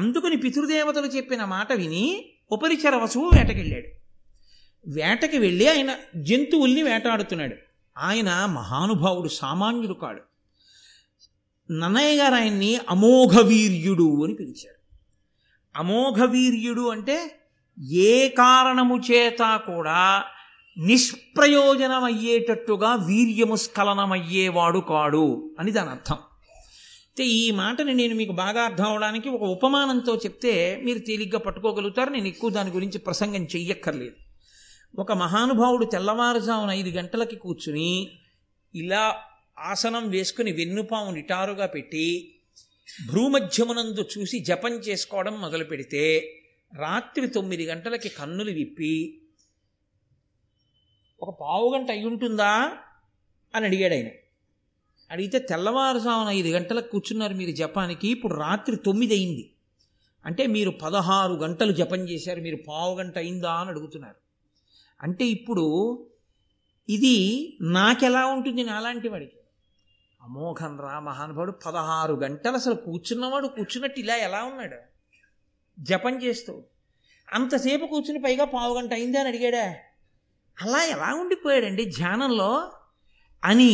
[0.00, 2.04] అందుకని పితృదేవతలు చెప్పిన మాట విని
[2.52, 3.90] ఉపరిచర వసువు వేటకెళ్ళాడు
[4.86, 5.90] వేటకి వెళ్ళి ఆయన
[6.22, 7.56] జంతువుల్ని వేటాడుతున్నాడు
[7.96, 10.22] ఆయన మహానుభావుడు సామాన్యుడు కాడు
[11.68, 14.78] నన్నయ్య గారు ఆయన్ని అమోఘవీర్యుడు అని పిలిచారు
[15.74, 17.40] అమోఘవీర్యుడు అంటే
[18.04, 20.24] ఏ కారణము చేత కూడా
[20.76, 25.54] నిష్ప్రయోజనమయ్యేటట్టుగా వీర్యము స్ఖలనమయ్యేవాడు కాడు
[25.58, 26.16] అని దాని అర్థం
[27.08, 30.82] అయితే ఈ మాటని నేను మీకు బాగా అర్థం అవడానికి ఒక ఉపమానంతో చెప్తే
[30.84, 34.14] మీరు తేలిగ్గా పట్టుకోగలుగుతారు నేను ఎక్కువ దాని గురించి ప్రసంగం చెయ్యక్కర్లేదు
[34.94, 38.08] ఒక మహానుభావుడు తెల్లవారుజామున ఐదు గంటలకి కూర్చుని
[38.74, 39.24] ఇలా
[39.56, 42.06] ఆసనం వేసుకుని వెన్నుపాము నిటారుగా పెట్టి
[42.88, 46.02] భ్రూమధ్యమునందు చూసి జపం చేసుకోవడం మొదలు పెడితే
[46.72, 48.94] రాత్రి తొమ్మిది గంటలకి కన్నులు విప్పి
[51.22, 52.52] ఒక పావు గంట అయి ఉంటుందా
[53.54, 54.10] అని అడిగాడు ఆయన
[55.10, 59.44] అడిగితే తెల్లవారుజామున ఐదు గంటలకు కూర్చున్నారు మీరు జపానికి ఇప్పుడు రాత్రి తొమ్మిది అయింది
[60.24, 64.18] అంటే మీరు పదహారు గంటలు జపం చేశారు మీరు పావు గంట అయిందా అని అడుగుతున్నారు
[65.00, 65.64] అంటే ఇప్పుడు
[66.88, 67.16] ఇది
[67.72, 69.36] నాకెలా ఉంటుంది నాలాంటి వాడికి
[70.24, 74.78] అమోఘం రా మహానుభావుడు పదహారు గంటలు అసలు కూర్చున్నవాడు కూర్చున్నట్టు ఇలా ఎలా ఉన్నాడు
[75.78, 76.52] జపం చేస్తూ
[77.28, 79.64] అంతసేపు కూర్చుని పైగా పావు గంట అయింది అని అడిగాడా
[80.58, 82.50] అలా ఎలా ఉండిపోయాడండి ధ్యానంలో
[83.42, 83.72] అని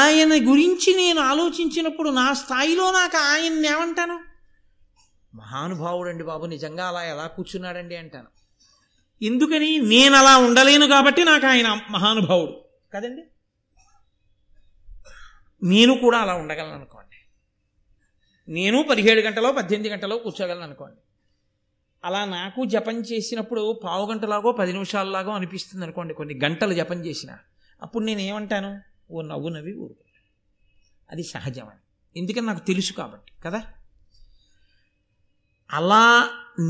[0.00, 4.16] ఆయన గురించి నేను ఆలోచించినప్పుడు నా స్థాయిలో నాకు ఆయన్ని ఏమంటాను
[5.32, 8.30] మహానుభావుడండి బాబు నిజంగా అలా ఎలా కూర్చున్నాడండి అంటాను
[9.20, 12.54] ఎందుకని నేను అలా ఉండలేను కాబట్టి నాకు ఆయన మహానుభావుడు
[12.92, 13.22] కదండి
[15.62, 17.18] నేను కూడా అలా ఉండగలను అనుకోండి
[18.48, 21.00] నేను పదిహేడు గంటలో పద్దెనిమిది గంటలో కూర్చోగలను అనుకోండి
[22.04, 27.30] అలా నాకు జపం చేసినప్పుడు పావు గంటలాగో పది నిమిషాలలాగో అనిపిస్తుంది అనుకోండి కొన్ని గంటలు జపం చేసిన
[27.82, 28.70] అప్పుడు నేను ఏమంటాను
[29.10, 30.10] ఓ నవ్వు నవ్వి ఊరుకుంటాను
[31.08, 31.82] అది సహజమని
[32.16, 33.60] ఎందుకని నాకు తెలుసు కాబట్టి కదా
[35.70, 36.04] అలా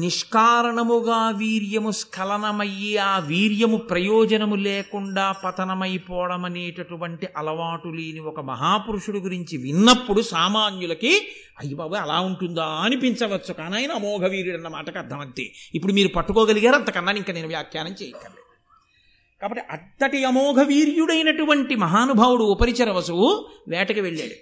[0.00, 10.23] నిష్కారణముగా వీర్యము స్ఖలనమయ్యి ఆ వీర్యము ప్రయోజనము లేకుండా పతనమైపోవడం అనేటటువంటి అలవాటు లేని ఒక మహాపురుషుడు గురించి విన్నప్పుడు
[10.23, 11.13] సామాన్యులకి
[11.59, 15.47] అయ్యి బాబు అలా ఉంటుందా అనిపించవచ్చు కానీ ఆయన అమోఘ వీర్యుడు అన్న మాటకు అర్థమంతే
[15.75, 18.49] ఇప్పుడు మీరు పట్టుకోగలిగారు అంతకన్నా ఇంకా నేను వ్యాఖ్యానం చేయక్కర్లేదు
[19.41, 23.29] కాబట్టి అత్తటి అమోఘ వీర్యుడైనటువంటి మహానుభావుడు ఉపరిచర వసువు
[23.69, 24.37] వేటకి వెళ్ళాడు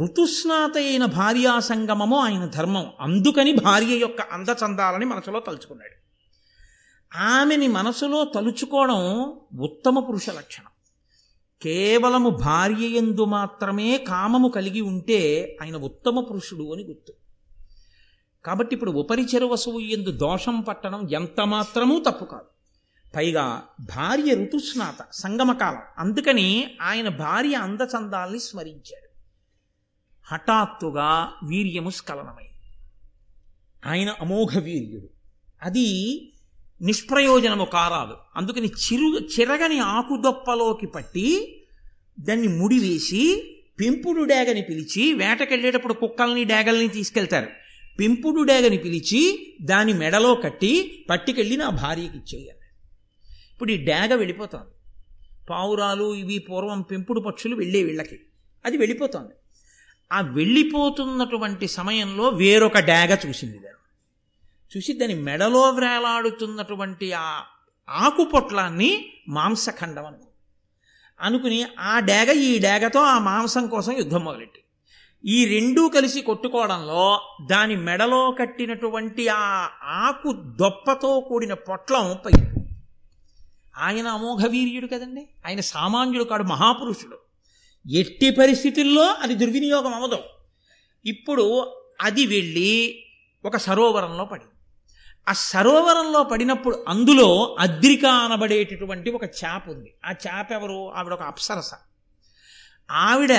[0.00, 5.96] ఋతుస్నాత అయిన భార్యా సంగమము ఆయన ధర్మం అందుకని భార్య యొక్క అందచందాలని మనసులో తలుచుకున్నాడు
[7.12, 9.00] ఆమెని మనసులో తలుచుకోవడం
[9.60, 10.70] ఉత్తమ పురుష లక్షణం
[11.62, 15.20] కేవలము భార్య ఎందు మాత్రమే కామము కలిగి ఉంటే
[15.62, 17.12] ఆయన ఉత్తమ పురుషుడు అని గుర్తు
[18.44, 22.48] కాబట్టి ఇప్పుడు ఉపరిచర వసువు ఎందు దోషం పట్టడం ఎంత మాత్రమూ తప్పు కాదు
[23.14, 23.44] పైగా
[23.80, 26.48] భార్య ఋతుస్నాత సంగమకాలం అందుకని
[26.82, 29.08] ఆయన భార్య అందచందాల్ని స్మరించాడు
[30.26, 31.08] హఠాత్తుగా
[31.42, 32.50] వీర్యము స్ఖలనమైంది
[33.82, 35.08] ఆయన అమోఘ వీర్యుడు
[35.62, 35.86] అది
[36.80, 41.26] నిష్ప్రయోజనము కారాదు అందుకని చిరు చిరగని ఆకుదొప్పలోకి పట్టి
[42.18, 43.24] దాన్ని ముడివేసి
[43.78, 47.50] పెంపుడు డేగని పిలిచి వేటకెళ్ళేటప్పుడు కుక్కల్ని డేగల్ని తీసుకెళ్తారు
[47.98, 49.22] పెంపుడు డేగని పిలిచి
[49.62, 50.72] దాని మెడలో కట్టి
[51.10, 52.60] పట్టుకెళ్ళి నా భార్యకి ఇచ్చేయాలి
[53.52, 54.70] ఇప్పుడు ఈ డేగ వెళ్ళిపోతుంది
[55.48, 58.18] పావురాలు ఇవి పూర్వం పెంపుడు పక్షులు వెళ్ళే వీళ్ళకి
[58.64, 59.34] అది వెళ్ళిపోతుంది
[60.12, 63.80] ఆ వెళ్ళిపోతున్నటువంటి సమయంలో వేరొక డాగ చూసింది దాన్ని
[64.76, 68.90] చూసి దాని మెడలో వ్రేలాడుతున్నటువంటి ఆ పొట్లాన్ని
[69.28, 70.30] మాంసఖండం అనుకుంది
[71.20, 71.66] అనుకుని
[71.78, 74.60] ఆ డేగ ఈ డేగతో ఆ మాంసం కోసం యుద్ధం మొదలెట్టి
[75.24, 77.20] ఈ రెండూ కలిసి కొట్టుకోవడంలో
[77.46, 79.68] దాని మెడలో కట్టినటువంటి ఆ
[79.82, 82.32] ఆకు దొప్పతో కూడిన పొట్లం పై
[83.76, 87.18] ఆయన అమోఘవీర్యుడు కదండి ఆయన సామాన్యుడు కాడు మహాపురుషుడు
[87.86, 90.18] ఎట్టి పరిస్థితుల్లో అది దుర్వినియోగం అవ్వదు
[91.04, 91.44] ఇప్పుడు
[92.00, 92.72] అది వెళ్ళి
[93.44, 94.50] ఒక సరోవరంలో పడింది
[95.26, 97.26] ఆ సరోవరంలో పడినప్పుడు అందులో
[97.58, 101.72] అద్రిక అనబడేటటువంటి ఒక చేప ఉంది ఆ చేప ఎవరు ఆవిడ ఒక అప్సరస
[102.90, 103.34] ఆవిడ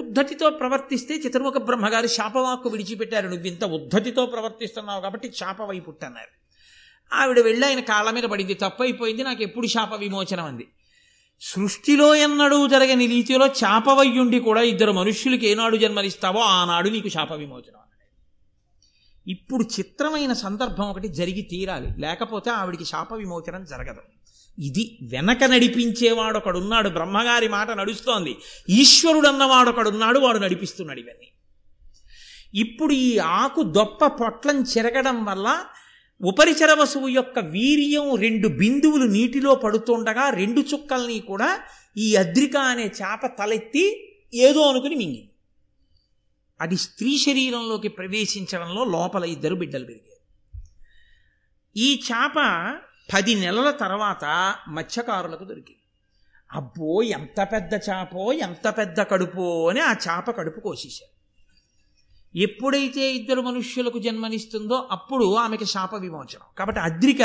[0.00, 6.32] ఉద్ధతితో ప్రవర్తిస్తే చతుర్ముఖ బ్రహ్మగారు శాపవాక్కు విడిచిపెట్టారు నువ్వు ఇంత ఉద్ధతితో ప్రవర్తిస్తున్నావు కాబట్టి శాప వైపుట్టన్నారు
[7.12, 10.66] ఆవిడ వెళ్ళి ఆయన కాళ్ళ మీద పడింది తప్పైపోయింది నాకు ఎప్పుడు శాప విమోచనం అంది
[11.42, 17.76] సృష్టిలో ఎన్నడూ జరగని రీతిలో చాపవయ్యుండి కూడా ఇద్దరు మనుష్యులకి ఏనాడు జన్మనిస్తావో ఆనాడు నీకు శాప విమోచనం
[19.26, 24.02] ఇప్పుడు చిత్రమైన సందర్భం ఒకటి జరిగి తీరాలి లేకపోతే ఆవిడికి శాప విమోచనం జరగదు
[24.58, 28.32] ఇది వెనక నడిపించేవాడు ఒకడున్నాడు బ్రహ్మగారి మాట నడుస్తోంది
[28.72, 31.28] ఈశ్వరుడు అన్నవాడు ఒకడున్నాడు వాడు నడిపిస్తున్నాడు ఇవన్నీ
[32.54, 33.10] ఇప్పుడు ఈ
[33.40, 35.48] ఆకు దొప్ప పొట్లం చెరగడం వల్ల
[36.20, 41.50] ఉపరిచర వసువు యొక్క వీర్యం రెండు బిందువులు నీటిలో పడుతుండగా రెండు చుక్కల్ని కూడా
[41.96, 43.84] ఈ అద్రిక అనే చేప తలెత్తి
[44.38, 45.28] ఏదో అనుకుని మింగింది
[46.60, 50.18] అది స్త్రీ శరీరంలోకి ప్రవేశించడంలో లోపల ఇద్దరు బిడ్డలు పెరిగారు
[51.76, 52.36] ఈ చేప
[53.12, 54.24] పది నెలల తర్వాత
[54.68, 55.78] మత్స్యకారులకు దొరికింది
[56.50, 61.14] అబ్బో ఎంత పెద్ద చేపో ఎంత పెద్ద కడుపో అని ఆ చేప కడుపు కోసేశారు
[62.34, 67.22] ఎప్పుడైతే ఇద్దరు మనుష్యులకు జన్మనిస్తుందో అప్పుడు ఆమెకి శాప విమోచనం కాబట్టి అద్రిక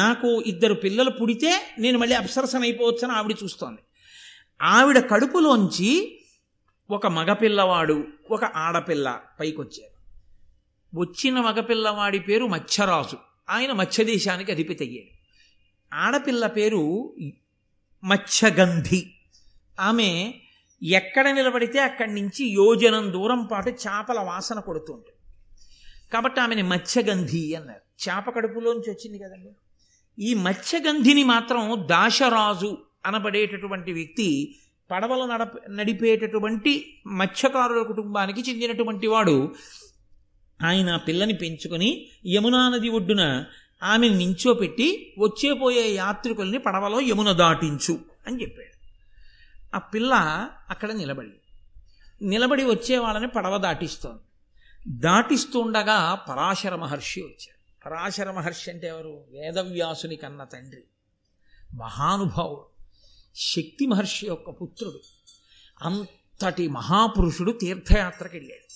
[0.00, 1.52] నాకు ఇద్దరు పిల్లలు పుడితే
[1.78, 3.82] నేను మళ్ళీ అప్సరసన అయిపోవచ్చని ఆవిడ చూస్తోంది
[4.60, 5.90] ఆవిడ కడుపులోంచి
[6.90, 7.96] ఒక మగపిల్లవాడు
[8.30, 9.08] ఒక ఆడపిల్ల
[9.40, 9.94] పైకొచ్చారు
[10.92, 13.16] వచ్చిన మగపిల్లవాడి పేరు మత్స్యరాజు
[13.48, 15.12] ఆయన మత్స్యదేశానికి అధిపతి అయ్యాడు
[15.92, 16.82] ఆడపిల్ల పేరు
[18.02, 19.00] మత్స్యగంధి
[19.78, 20.10] ఆమె
[20.82, 25.10] ఎక్కడ నిలబడితే అక్కడి నుంచి యోజనం దూరం పాటు చేపల వాసన కొడుతుంది
[26.12, 29.50] కాబట్టి ఆమెని మత్స్యగంధి అన్నారు చేప కడుపులోంచి వచ్చింది కదండి
[30.18, 31.62] ఈ మత్స్యగంధిని మాత్రం
[31.90, 32.70] దాశరాజు
[33.06, 34.28] అనబడేటటువంటి వ్యక్తి
[34.90, 36.72] పడవలు నడప నడిపేటటువంటి
[37.16, 39.36] మత్స్యకారుల కుటుంబానికి చెందినటువంటి వాడు
[40.60, 41.90] ఆయన పిల్లని పెంచుకొని
[42.26, 43.24] యమునా నది ఒడ్డున
[43.82, 44.88] ఆమెను నించోపెట్టి
[45.18, 47.94] వచ్చేపోయే యాత్రికుల్ని పడవలో యమున దాటించు
[48.26, 48.67] అని చెప్పాడు
[49.72, 50.14] ఆ పిల్ల
[50.70, 51.36] అక్కడ నిలబడి
[52.22, 54.24] నిలబడి వచ్చే వాళ్ళని పడవ దాటిస్తోంది
[54.98, 55.98] దాటిస్తుండగా
[56.28, 60.82] పరాశర మహర్షి వచ్చారు పరాశర మహర్షి అంటే ఎవరు వేదవ్యాసుని కన్న తండ్రి
[61.76, 62.66] మహానుభావుడు
[63.44, 65.00] శక్తి మహర్షి యొక్క పుత్రుడు
[65.80, 68.67] అంతటి మహాపురుషుడు తీర్థయాత్రకి వెళ్ళాడు